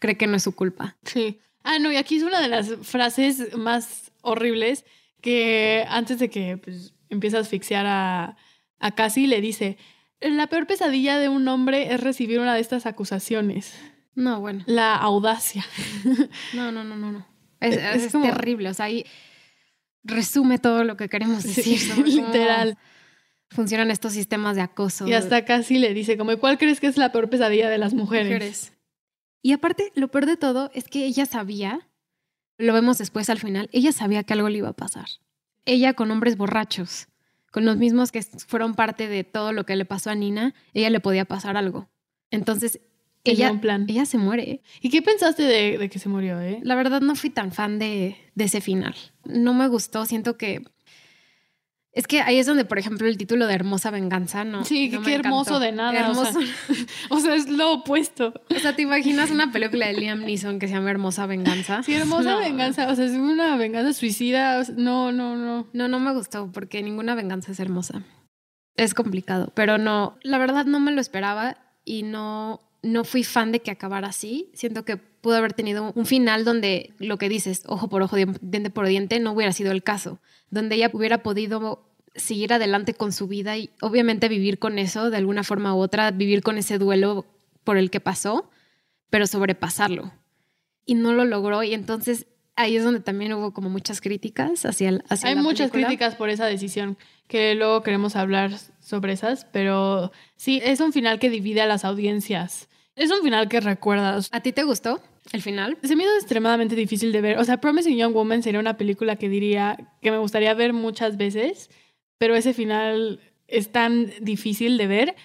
[0.00, 0.96] cree que no es su culpa.
[1.04, 1.38] Sí.
[1.62, 4.84] Ah, no, y aquí es una de las frases más horribles
[5.20, 8.36] que antes de que pues, empiece a asfixiar a,
[8.80, 9.76] a Cassie, le dice,
[10.20, 13.74] la peor pesadilla de un hombre es recibir una de estas acusaciones,
[14.14, 14.64] No, bueno.
[14.66, 15.64] la audacia.
[16.54, 17.26] No, no, no, no, no.
[17.60, 18.68] Es, Es- es es como- terrible.
[18.70, 19.04] O sea, ahí
[20.04, 21.90] resume todo lo que queremos Sí, decir.
[21.94, 22.78] cómo literal.
[23.50, 25.06] Funcionan estos sistemas de acoso.
[25.08, 27.94] Y hasta Cassie le dice, como, ¿cuál crees que es la peor pesadilla de las
[27.94, 28.26] mujeres?
[28.26, 28.72] mujeres.
[29.42, 31.88] Y aparte, lo peor de todo es que ella sabía,
[32.58, 35.06] lo vemos después al final, ella sabía que algo le iba a pasar.
[35.64, 37.08] Ella con hombres borrachos,
[37.50, 40.90] con los mismos que fueron parte de todo lo que le pasó a Nina, ella
[40.90, 41.88] le podía pasar algo.
[42.30, 42.80] Entonces,
[43.24, 43.86] ella, un plan.
[43.88, 44.62] ella se muere.
[44.80, 46.60] ¿Y qué pensaste de, de que se murió, eh?
[46.62, 48.94] La verdad no fui tan fan de, de ese final.
[49.24, 50.62] No me gustó, siento que...
[51.98, 54.64] Es que ahí es donde, por ejemplo, el título de Hermosa Venganza, ¿no?
[54.64, 56.28] Sí, no qué hermoso de nada, o sea.
[56.30, 56.40] Hermoso.
[57.10, 58.32] O sea, es lo opuesto.
[58.54, 61.82] O sea, ¿te imaginas una película de Liam Neeson que se llama Hermosa Venganza?
[61.82, 62.38] Sí, hermosa No.
[62.38, 62.88] venganza.
[62.88, 64.62] O sea, es una venganza suicida.
[64.76, 65.66] no, no, no.
[65.72, 68.04] No, no me gustó porque ninguna venganza es hermosa.
[68.76, 73.50] Es complicado, pero no, la verdad no me lo esperaba y no, no fui fan
[73.50, 74.52] de que acabara así.
[74.54, 78.70] Siento que pudo haber tenido un final donde lo que dices, ojo por ojo, diente
[78.70, 80.20] por diente, no hubiera sido el caso.
[80.50, 85.16] Donde ella hubiera podido seguir adelante con su vida y obviamente vivir con eso de
[85.16, 87.26] alguna forma u otra, vivir con ese duelo
[87.64, 88.50] por el que pasó,
[89.10, 90.12] pero sobrepasarlo.
[90.84, 94.88] Y no lo logró y entonces ahí es donde también hubo como muchas críticas hacia,
[94.88, 95.86] el- hacia Hay la muchas película.
[95.88, 96.96] críticas por esa decisión
[97.28, 101.84] que luego queremos hablar sobre esas, pero sí, es un final que divide a las
[101.84, 102.68] audiencias.
[102.96, 104.28] Es un final que recuerdas.
[104.32, 105.00] ¿A ti te gustó
[105.32, 105.76] el final?
[105.84, 107.38] Se me hizo extremadamente difícil de ver.
[107.38, 111.16] O sea, Promising Young Woman sería una película que diría que me gustaría ver muchas
[111.16, 111.70] veces,
[112.18, 115.16] pero ese final es tan difícil de ver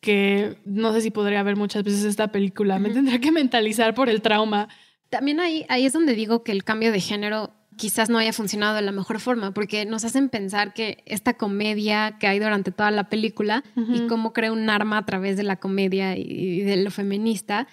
[0.00, 2.78] que no sé si podría ver muchas veces esta película.
[2.78, 4.68] Me tendría que mentalizar por el trauma.
[5.10, 8.74] También ahí, ahí es donde digo que el cambio de género quizás no haya funcionado
[8.74, 12.90] de la mejor forma, porque nos hacen pensar que esta comedia que hay durante toda
[12.90, 16.90] la película y cómo crea un arma a través de la comedia y de lo
[16.90, 17.68] feminista,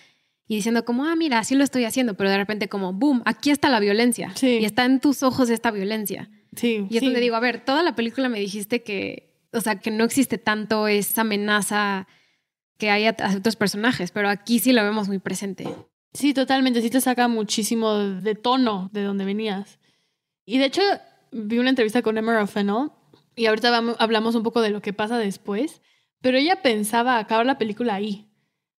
[0.48, 3.50] y diciendo como, ah, mira, así lo estoy haciendo, pero de repente como, boom, aquí
[3.50, 4.32] está la violencia.
[4.60, 6.30] Y está en tus ojos esta violencia.
[6.56, 6.88] Sí.
[6.90, 9.92] Y es donde digo, a ver, toda la película me dijiste que, o sea, que
[9.92, 12.08] no existe tanto esa amenaza
[12.78, 15.68] que hay a, otros personajes, pero aquí sí lo vemos muy presente.
[16.14, 16.82] Sí, totalmente.
[16.82, 19.80] Sí te saca muchísimo de tono de donde venías.
[20.46, 20.82] Y de hecho,
[21.32, 22.92] vi una entrevista con Emerald Fennell
[23.36, 25.82] y ahorita hablamos un poco de lo que pasa después,
[26.22, 28.30] pero ella pensaba acabar la película ahí,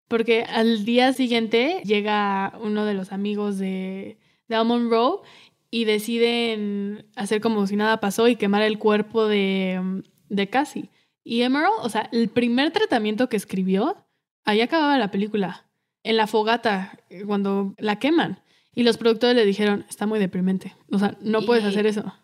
[0.08, 4.18] porque al día siguiente llega uno de los amigos de,
[4.48, 5.22] de Almond Row
[5.70, 10.90] y deciden hacer como si nada pasó y quemar el cuerpo de, de Cassie.
[11.24, 14.06] Y Emerald, o sea, el primer tratamiento que escribió,
[14.44, 15.66] ahí acababa la película,
[16.02, 18.42] en la fogata, cuando la queman.
[18.74, 20.76] Y los productores le dijeron, está muy deprimente.
[20.92, 22.14] O sea, no puedes hacer eso.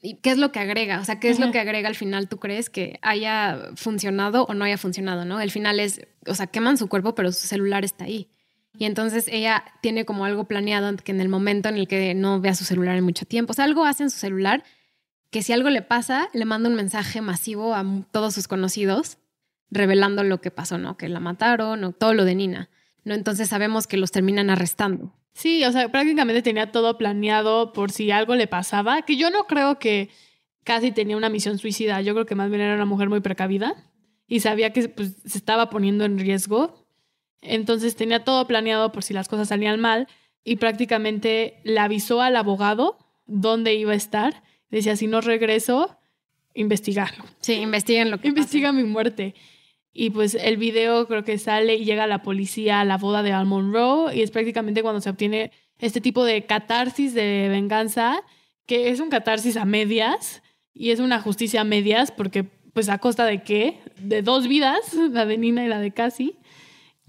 [0.00, 1.00] ¿Y qué es lo que agrega?
[1.00, 2.28] O sea, ¿qué es lo que agrega al final?
[2.28, 5.40] ¿Tú crees que haya funcionado o no haya funcionado, no?
[5.40, 8.30] El final es, o sea, queman su cuerpo, pero su celular está ahí.
[8.78, 12.40] Y entonces ella tiene como algo planeado que en el momento en el que no
[12.40, 14.62] vea su celular en mucho tiempo, o sea, algo hace en su celular
[15.30, 19.18] que si algo le pasa, le manda un mensaje masivo a todos sus conocidos
[19.68, 20.96] revelando lo que pasó, ¿no?
[20.96, 22.70] Que la mataron o todo lo de Nina,
[23.02, 23.14] ¿no?
[23.14, 25.12] Entonces sabemos que los terminan arrestando.
[25.32, 29.48] Sí, o sea, prácticamente tenía todo planeado por si algo le pasaba, que yo no
[29.48, 30.08] creo que
[30.62, 33.74] casi tenía una misión suicida, yo creo que más bien era una mujer muy precavida
[34.28, 36.77] y sabía que pues, se estaba poniendo en riesgo,
[37.42, 40.08] entonces tenía todo planeado por si las cosas salían mal
[40.44, 45.98] y prácticamente le avisó al abogado dónde iba a estar, decía, si no regreso,
[46.54, 47.24] investigarlo.
[47.40, 49.34] Sí, investiguen lo que Investiga mi muerte.
[49.92, 53.32] Y pues el video creo que sale y llega la policía a la boda de
[53.32, 58.22] Al Monroe y es prácticamente cuando se obtiene este tipo de catarsis de venganza,
[58.66, 62.98] que es un catarsis a medias y es una justicia a medias porque pues a
[62.98, 63.80] costa de qué?
[63.98, 66.37] De dos vidas, la de Nina y la de Cassie.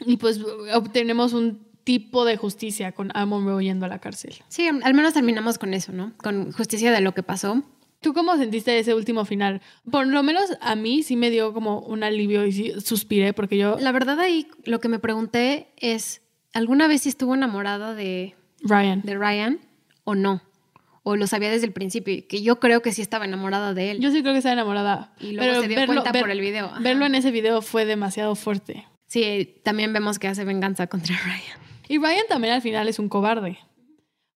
[0.05, 0.39] Y pues
[0.73, 4.35] obtenemos un tipo de justicia con Al Monroe yendo a la cárcel.
[4.47, 6.13] Sí, al menos terminamos con eso, ¿no?
[6.17, 7.63] Con justicia de lo que pasó.
[8.01, 9.61] ¿Tú cómo sentiste ese último final?
[9.91, 13.57] Por lo menos a mí sí me dio como un alivio y sí suspiré porque
[13.57, 13.77] yo...
[13.79, 16.21] La verdad ahí lo que me pregunté es,
[16.53, 19.01] ¿alguna vez si estuvo enamorada de Ryan.
[19.01, 19.59] de Ryan
[20.05, 20.41] o no?
[21.03, 23.99] O lo sabía desde el principio, que yo creo que sí estaba enamorada de él.
[23.99, 25.13] Yo sí creo que estaba enamorada.
[25.19, 26.71] Y luego pero se dio verlo, cuenta por el video.
[26.81, 28.85] Verlo en ese video fue demasiado fuerte.
[29.09, 31.59] Sí, también vemos que hace venganza contra Ryan.
[31.87, 33.57] Y Ryan también al final es un cobarde.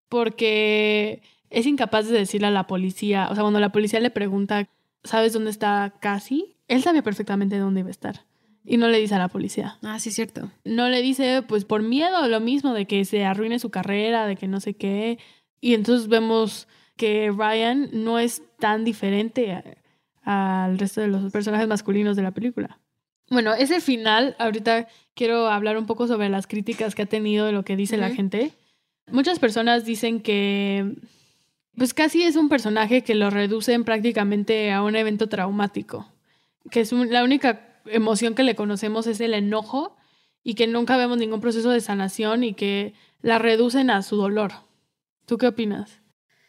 [0.09, 1.21] Porque
[1.51, 4.67] es incapaz de decirle a la policía, o sea, cuando la policía le pregunta,
[5.03, 6.57] ¿sabes dónde está Cassie?
[6.67, 8.25] Él sabe perfectamente dónde iba a estar.
[8.65, 9.77] Y no le dice a la policía.
[9.83, 10.49] Ah, sí, cierto.
[10.63, 14.35] No le dice, pues por miedo, lo mismo, de que se arruine su carrera, de
[14.35, 15.19] que no sé qué.
[15.61, 19.77] Y entonces vemos que Ryan no es tan diferente
[20.23, 22.79] al resto de los personajes masculinos de la película.
[23.33, 27.51] Bueno, ese final, ahorita quiero hablar un poco sobre las críticas que ha tenido de
[27.51, 28.53] lo que dice la gente.
[29.11, 30.95] Muchas personas dicen que
[31.75, 36.07] pues casi es un personaje que lo reducen prácticamente a un evento traumático,
[36.69, 39.97] que es la única emoción que le conocemos es el enojo
[40.43, 44.51] y que nunca vemos ningún proceso de sanación y que la reducen a su dolor.
[45.25, 46.01] ¿Tú qué opinas?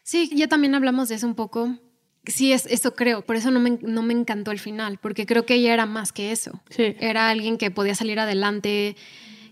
[0.03, 1.79] Sí, ya también hablamos de eso un poco.
[2.27, 3.21] Sí, es, eso creo.
[3.23, 6.11] Por eso no me, no me encantó el final, porque creo que ella era más
[6.11, 6.61] que eso.
[6.69, 6.95] Sí.
[6.99, 8.95] Era alguien que podía salir adelante,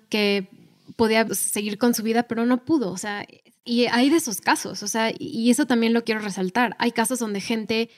[0.09, 0.47] que
[0.95, 2.91] podía seguir con su vida, pero no pudo.
[2.91, 3.25] O sea,
[3.65, 6.75] y hay de esos casos, o sea, y eso también lo quiero resaltar.
[6.79, 7.89] Hay casos donde gente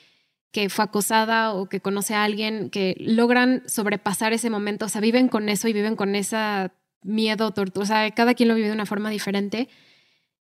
[0.52, 5.00] que fue acosada o que conoce a alguien que logran sobrepasar ese momento, o sea,
[5.00, 6.72] viven con eso y viven con esa
[7.02, 9.68] miedo, tortura, o sea, cada quien lo vive de una forma diferente,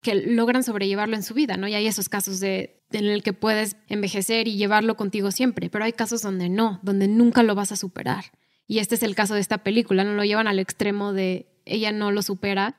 [0.02, 1.68] que logran sobrellevarlo en su vida, ¿no?
[1.68, 5.84] Y hay esos casos de, en el que puedes envejecer y llevarlo contigo siempre, pero
[5.84, 8.26] hay casos donde no, donde nunca lo vas a superar.
[8.66, 11.92] Y este es el caso de esta película, no lo llevan al extremo de ella
[11.92, 12.76] no lo supera,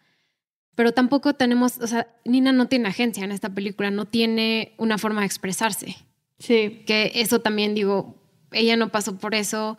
[0.76, 4.98] pero tampoco tenemos, o sea, Nina no tiene agencia en esta película, no tiene una
[4.98, 5.98] forma de expresarse.
[6.40, 6.84] Sí.
[6.86, 8.16] Que eso también digo,
[8.52, 9.78] ella no pasó por eso,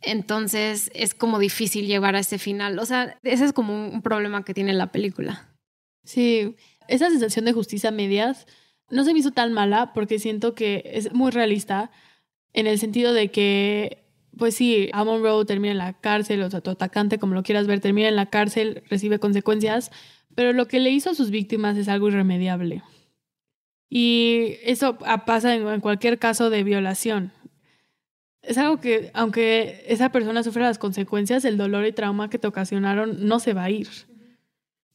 [0.00, 2.78] entonces es como difícil llevar a ese final.
[2.78, 5.48] O sea, ese es como un, problema que tiene la película.
[6.04, 6.54] Sí,
[6.88, 8.46] esa sensación de justicia medias
[8.90, 11.90] no se me hizo tan mala porque siento que es muy realista
[12.52, 14.06] en el sentido de que
[14.36, 17.66] pues sí, Amon Rowe termina en la cárcel, o sea, tu atacante, como lo quieras
[17.66, 19.90] ver, termina en la cárcel, recibe consecuencias,
[20.34, 22.82] pero lo que le hizo a sus víctimas es algo irremediable.
[23.88, 27.32] Y eso pasa en, cualquier caso de violación.
[28.42, 32.46] Es algo que, aunque esa persona sufra las consecuencias, el dolor y trauma que te
[32.46, 33.88] ocasionaron no se va a ir.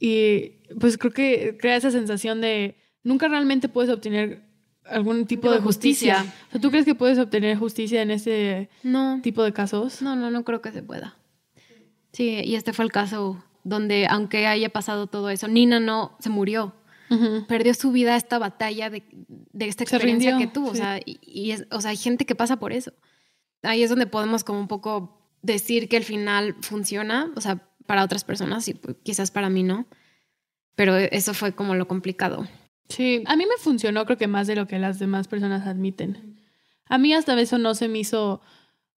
[0.03, 4.41] Y pues creo que crea esa sensación de nunca realmente puedes obtener
[4.83, 6.25] algún tipo de justicia.
[6.59, 8.67] ¿tú crees que puedes obtener justicia en ese
[9.21, 10.01] tipo de casos?
[10.01, 11.17] No, no, no creo que se pueda.
[12.13, 16.29] Sí, y este fue el caso donde, aunque haya pasado todo eso, Nina no se
[16.29, 16.73] murió.
[17.47, 19.03] Perdió su vida esta batalla de,
[19.59, 20.71] esta experiencia que tuvo.
[20.71, 22.91] O, sea, y, o sea, hay gente que pasa por eso.
[23.61, 28.03] Ahí es donde podemos como un poco decir que el final funciona, o sea, para
[28.03, 28.73] otras personas y
[29.03, 29.87] quizás para mí no.
[30.75, 32.47] Pero eso fue como lo complicado.
[32.89, 36.39] Sí, a mí me funcionó creo que más de lo que las demás personas admiten.
[36.87, 38.41] A mí hasta eso no se me hizo...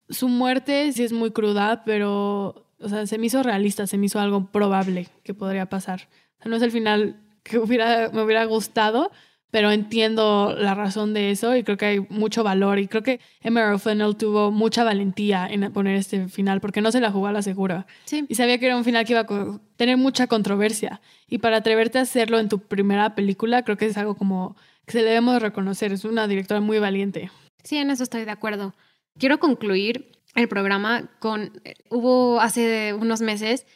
[0.09, 4.07] Su muerte sí es muy cruda, pero, o sea, se me hizo realista, se me
[4.07, 6.09] hizo algo probable que podría pasar.
[6.39, 9.11] O sea, no es el final que hubiera, me hubiera gustado,
[9.53, 13.19] pero entiendo la razón de eso y creo que hay mucho valor y creo que
[13.41, 17.31] Emerald Fennell tuvo mucha valentía en poner este final porque no se la jugó a
[17.31, 17.85] la segura.
[18.05, 18.25] Sí.
[18.27, 21.99] Y sabía que era un final que iba a tener mucha controversia y para atreverte
[21.99, 24.55] a hacerlo en tu primera película creo que es algo como
[24.87, 27.29] que se le debemos reconocer, es una directora muy valiente.
[27.63, 28.73] Sí, en eso estoy de acuerdo.
[29.19, 33.67] Quiero concluir el programa con hubo hace unos meses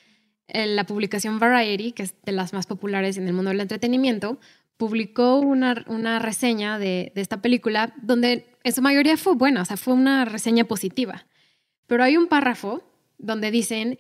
[0.48, 4.40] la publicación Variety, que es de las más populares en el mundo del entretenimiento,
[4.78, 9.66] publicó una, una reseña de, de, esta película donde en su mayoría fue buena, o
[9.66, 11.26] sea, fue una reseña positiva.
[11.88, 12.84] Pero hay un párrafo
[13.18, 13.98] donde dicen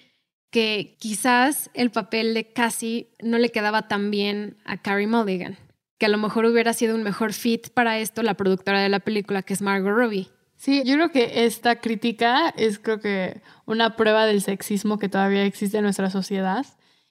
[0.49, 5.57] que quizás el papel de Cassie no le quedaba tan bien a Carrie Mulligan,
[5.97, 8.99] que a lo mejor hubiera sido un mejor fit para esto la productora de la
[8.99, 10.29] película, que es Margot Robbie.
[10.55, 15.45] Sí, yo creo que esta crítica es creo que una prueba del sexismo que todavía
[15.45, 16.65] existe en nuestra sociedad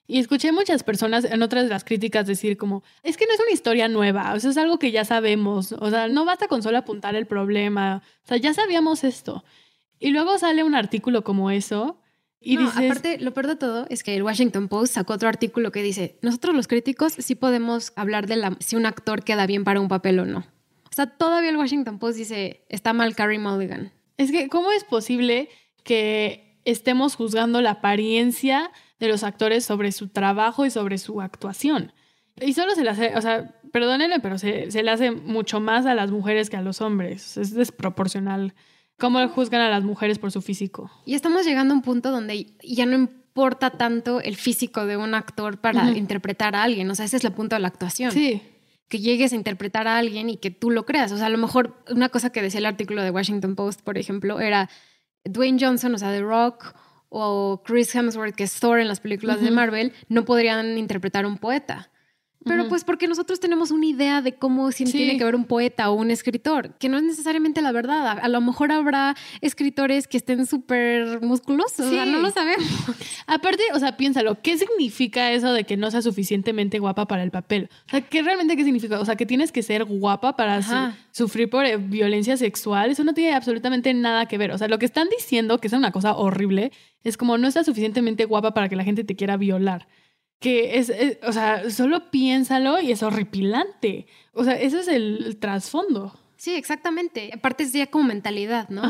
[0.07, 3.41] y escuché muchas personas en otras de las críticas decir como, es que no es
[3.41, 6.63] una historia nueva, o sea, es algo que ya sabemos, o sea, no basta con
[6.63, 9.45] solo apuntar el problema, o sea, ya sabíamos esto.
[9.99, 12.01] Y luego sale un artículo como eso
[12.41, 15.73] y no, aparte, lo peor de todo es que el Washington Post sacó otro artículo
[15.73, 19.65] que dice, nosotros los críticos sí podemos hablar de la, si un actor queda bien
[19.65, 20.39] para un papel o no.
[20.39, 23.93] O sea, todavía el Washington Post dice, está mal Carrie Mulligan.
[24.17, 25.49] Es que, ¿cómo es posible
[25.83, 31.93] que estemos juzgando la apariencia de los actores sobre su trabajo y sobre su actuación.
[32.41, 35.87] Y solo se le hace, o sea, perdónenme, pero se, se le hace mucho más
[35.87, 37.37] a las mujeres que a los hombres.
[37.37, 38.55] Es desproporcional
[38.99, 40.91] cómo juzgan a las mujeres por su físico.
[41.05, 45.15] Y estamos llegando a un punto donde ya no importa tanto el físico de un
[45.15, 46.91] actor para interpretar a alguien.
[46.91, 48.13] O sea, ese es el punto de la actuación.
[48.13, 48.43] Sí.
[48.89, 51.13] Que llegues a interpretar a alguien y que tú lo creas.
[51.13, 53.99] O sea, a lo mejor una cosa que decía el artículo de Washington Post, por
[53.99, 54.71] ejemplo, era
[55.25, 56.75] Dwayne Johnson, o sea, The Rock
[57.09, 61.39] o Chris Hemsworth, que es Thor en las películas de Marvel, no podrían interpretar un
[61.39, 61.91] poeta.
[62.47, 65.95] Pero pues porque nosotros tenemos una idea de cómo tiene que ver un poeta o
[65.95, 68.19] un escritor, que no es necesariamente la verdad.
[68.23, 72.67] A, lo mejor habrá escritores que estén súper musculosos, no lo sabemos.
[73.27, 77.31] Aparte, o sea, piénsalo, ¿qué significa eso de que no sea suficientemente guapa para el
[77.31, 77.69] papel?
[77.87, 79.01] O sea, ¿qué realmente qué significa?
[79.01, 80.61] O sea, que tienes que ser guapa para
[81.11, 82.91] sufrir por eh, violencia sexual.
[82.91, 84.53] Eso no tiene absolutamente nada que ver.
[84.53, 86.73] O sea, lo que están diciendo, que es una cosa horrible,
[87.03, 89.89] es como no estás suficientemente guapa para que la gente te quiera violar
[90.39, 94.07] que es, o sea, solo piénsalo y es horripilante.
[94.33, 96.19] O sea, ese es el, trasfondo.
[96.37, 97.31] Sí, exactamente.
[97.33, 98.83] Aparte es ya como mentalidad, ¿no?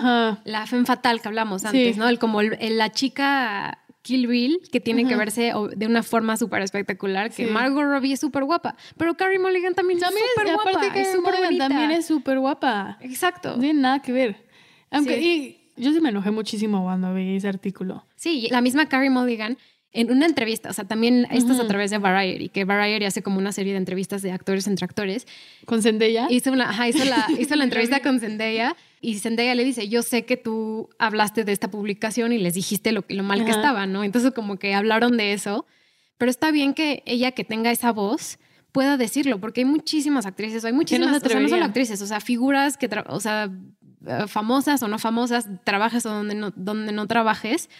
[0.44, 2.09] La fe fatal que hablamos antes, ¿no?
[2.09, 7.32] El como la chica Kill Bill, que tiene que verse de una forma súper espectacular,
[7.32, 10.92] que Margot Robbie es súper guapa, pero Carrie Mulligan también, es súper guapa.
[10.92, 12.99] Que es también es súper guapa.
[13.01, 13.57] Exacto.
[13.57, 14.47] No tiene nada que ver.
[14.90, 18.05] Aunque, y yo sí me enojé muchísimo cuando vi ese artículo.
[18.14, 19.59] Sí, la misma Carrie Mulligan
[19.97, 23.22] en una entrevista, o sea, también esto es a través de Variety, que Variety hace
[23.22, 25.26] como una serie de entrevistas de actores entre actores.
[25.64, 26.26] ¿Con Zendaya?
[26.28, 30.26] Hizo, una, hizo, la, hizo la entrevista con Zendaya y Zendaya le dice, yo sé
[30.26, 34.05] que tú hablaste de esta publicación y les dijiste lo, lo mal que estaba, ¿no?
[34.05, 35.66] Entonces como que hablaron de eso,
[36.18, 38.38] pero está bien que ella que tenga esa voz
[38.72, 42.07] pueda decirlo, porque hay muchísimas actrices, hay muchísimas, no o sea, no solo actrices, o
[42.07, 43.51] sea, figuras que, o sea,
[44.07, 47.70] eh, famosas o no famosas, trabajes o donde no, donde no trabajes,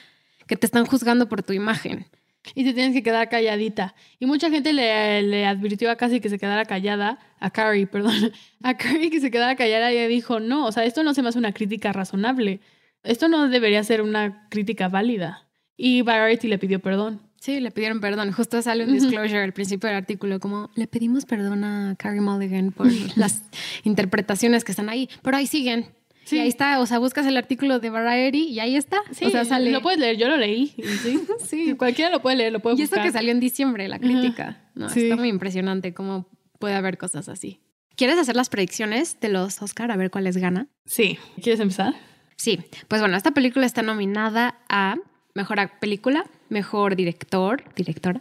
[0.47, 2.07] que te están juzgando por tu imagen.
[2.55, 3.95] Y te tienes que quedar calladita.
[4.19, 8.33] Y mucha gente le, le advirtió a Cassie que se quedara callada, a Carrie, perdón,
[8.63, 11.29] a Carrie que se quedara callada y dijo, no, o sea, esto no se me
[11.29, 12.61] hace una crítica razonable.
[13.03, 15.49] Esto no debería ser una crítica válida.
[15.77, 17.21] Y Variety le pidió perdón.
[17.39, 18.33] Sí, le pidieron perdón.
[18.33, 22.73] Justo sale un disclosure al principio del artículo, como le pedimos perdón a Carrie Mulligan
[22.73, 23.43] por las
[23.85, 25.87] interpretaciones que están ahí, pero ahí siguen.
[26.27, 26.39] Sí.
[26.39, 28.99] ahí está, o sea, buscas el artículo de Variety y ahí está.
[29.13, 29.71] Sí, o sea, sale.
[29.71, 30.75] lo puedes leer, yo lo leí.
[31.03, 31.75] Sí, sí.
[31.77, 32.99] cualquiera lo puede leer, lo puede Y buscar.
[32.99, 34.65] eso que salió en diciembre, la crítica.
[34.75, 35.05] No, Sí.
[35.05, 37.61] está muy impresionante cómo puede haber cosas así.
[37.97, 40.67] ¿Quieres hacer las predicciones de los Oscar a ver cuáles gana?
[40.85, 41.19] Sí.
[41.43, 41.95] ¿Quieres empezar?
[42.37, 44.97] Sí, pues bueno, esta película está nominada a
[45.35, 48.21] Mejor Película, Mejor Director, Directora,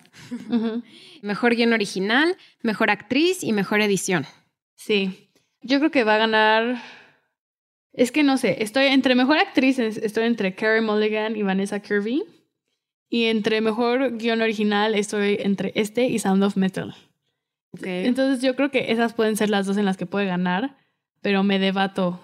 [1.21, 4.25] Mejor Guión Original, Mejor Actriz y Mejor Edición.
[4.75, 5.29] Sí.
[5.61, 6.81] Yo creo que va a ganar.
[7.95, 11.79] Es que no sé, estoy entre mejor actriz, es- estoy entre Carey Mulligan y Vanessa
[11.79, 12.23] Kirby.
[13.09, 16.93] Y entre mejor guion original, estoy entre este y Sound of Metal.
[17.83, 20.77] Entonces yo creo que esas pueden ser las dos en las que puede ganar,
[21.21, 22.21] pero me debato.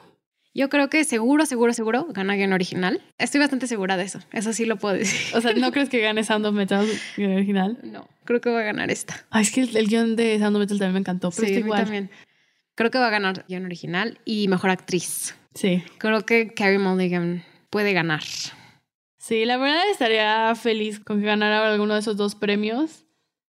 [0.54, 3.02] Yo creo que seguro, seguro, seguro gana Guión Original.
[3.18, 4.20] Estoy bastante segura de eso.
[4.34, 5.36] Eso sí lo puedo decir.
[5.36, 7.78] O sea, ¿no crees que gane Sound of Metal guion original?
[7.84, 9.26] No, creo que va a ganar esta.
[9.30, 11.54] Ay, es que el, el guion de Sound of Metal también me encantó, pero Sí,
[11.56, 11.84] igual.
[11.84, 12.10] también.
[12.76, 15.36] Creo que va a ganar Guión Original y Mejor Actriz.
[15.54, 15.84] Sí.
[15.98, 18.24] Creo que Carey Mulligan puede ganar.
[19.18, 23.06] Sí, la verdad estaría feliz con que ganara alguno de esos dos premios,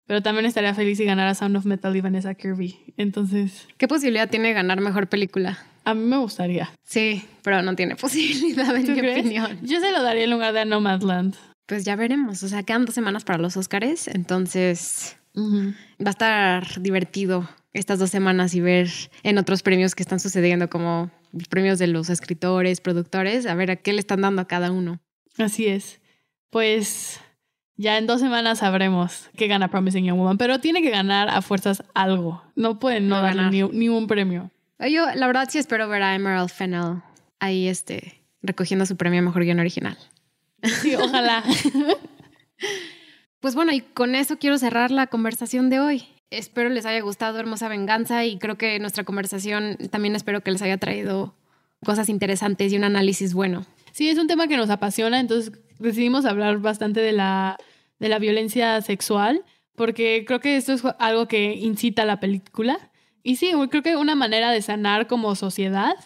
[0.07, 2.95] pero también estaría feliz si ganara Sound of Metal y Vanessa Kirby.
[2.97, 5.59] Entonces, ¿Qué posibilidad tiene ganar Mejor Película?
[5.85, 6.71] a mí me gustaría.
[6.85, 9.21] Sí, pero no tiene posibilidad en ¿Tú mi crees?
[9.21, 9.59] opinión.
[9.63, 11.35] Yo se lo daría en lugar de a Nomadland.
[11.67, 12.43] Pues ya veremos.
[12.43, 18.11] O sea, quedan dos semanas para los Oscars, entonces va a estar divertido estas dos
[18.11, 18.89] semanas y ver
[19.23, 21.11] en otros premios que están sucediendo, como
[21.49, 25.01] premios de los escritores, productores, a ver a qué le están dando a cada uno.
[25.39, 26.01] Así es.
[26.51, 27.21] Pues
[27.77, 31.43] ya en dos semanas sabremos qué gana Promising Young Woman, pero tiene que ganar a
[31.43, 32.43] fuerzas algo.
[32.55, 34.51] No pueden no, No darle ni, ni un premio.
[34.79, 37.03] Yo, la verdad, sí espero ver a Emerald Fennell
[37.41, 39.97] ahí este, recogiendo su premio a Mejor Guión Original.
[40.63, 41.45] Sí, ojalá.
[43.41, 46.09] Pues bueno, y con eso quiero cerrar la conversación de hoy.
[46.31, 50.61] Espero les haya gustado Hermosa Venganza y creo que nuestra conversación también espero que les
[50.61, 51.35] haya traído
[51.85, 53.65] cosas interesantes y un análisis bueno.
[53.93, 57.57] Sí, es un tema que nos apasiona, entonces decidimos hablar bastante de la,
[57.99, 62.91] de la violencia sexual, porque creo que esto es algo que incita a la película.
[63.23, 65.97] Y sí, creo que una manera de sanar como sociedad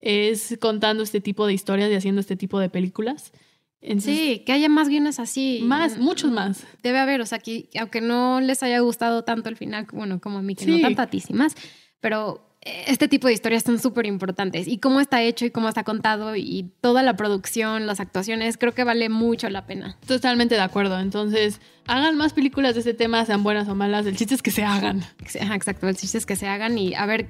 [0.00, 3.32] es contando este tipo de historias y haciendo este tipo de películas.
[3.80, 5.60] Entonces, Sí, que haya más guiones así.
[5.62, 6.64] Más, muchos más.
[6.82, 10.38] Debe haber, o sea, que aunque no les haya gustado tanto el final, bueno, como
[10.38, 10.70] a mí, que Sí.
[10.72, 11.54] no tanto a ti, sí más,
[12.00, 14.66] pero eh, este tipo de historias son súper importantes.
[14.66, 18.74] Y cómo está hecho y cómo está contado y toda la producción, las actuaciones, creo
[18.74, 19.96] que vale mucho la pena.
[20.08, 20.98] Totalmente de acuerdo.
[20.98, 24.06] Entonces, hagan más películas de este tema, sean buenas o malas.
[24.06, 25.04] El chiste es que se hagan.
[25.40, 27.28] Ajá, Exacto, el chiste es que se hagan y a ver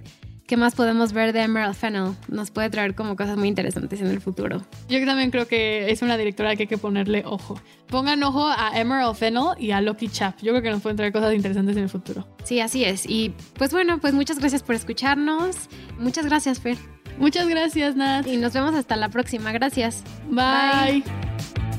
[0.49, 2.15] qué más podemos ver de Emerald Fennell.
[2.27, 4.63] Nos puede traer como cosas muy interesantes en el futuro.
[4.89, 7.61] Yo también creo que es una directora que hay que ponerle ojo.
[7.87, 10.37] Pongan ojo a Emerald Fennell y a Loki Chap.
[10.43, 12.27] Yo creo que nos pueden traer cosas interesantes en el futuro.
[12.45, 13.05] Sí, así es.
[13.07, 15.69] Y pues bueno, pues muchas gracias por escucharnos.
[15.99, 16.79] Muchas gracias, Fer.
[17.19, 18.27] Muchas gracias, Nat.
[18.27, 19.53] Y nos vemos hasta la próxima.
[19.53, 20.03] Gracias.
[20.31, 21.03] Bye.
[21.03, 21.78] Bye.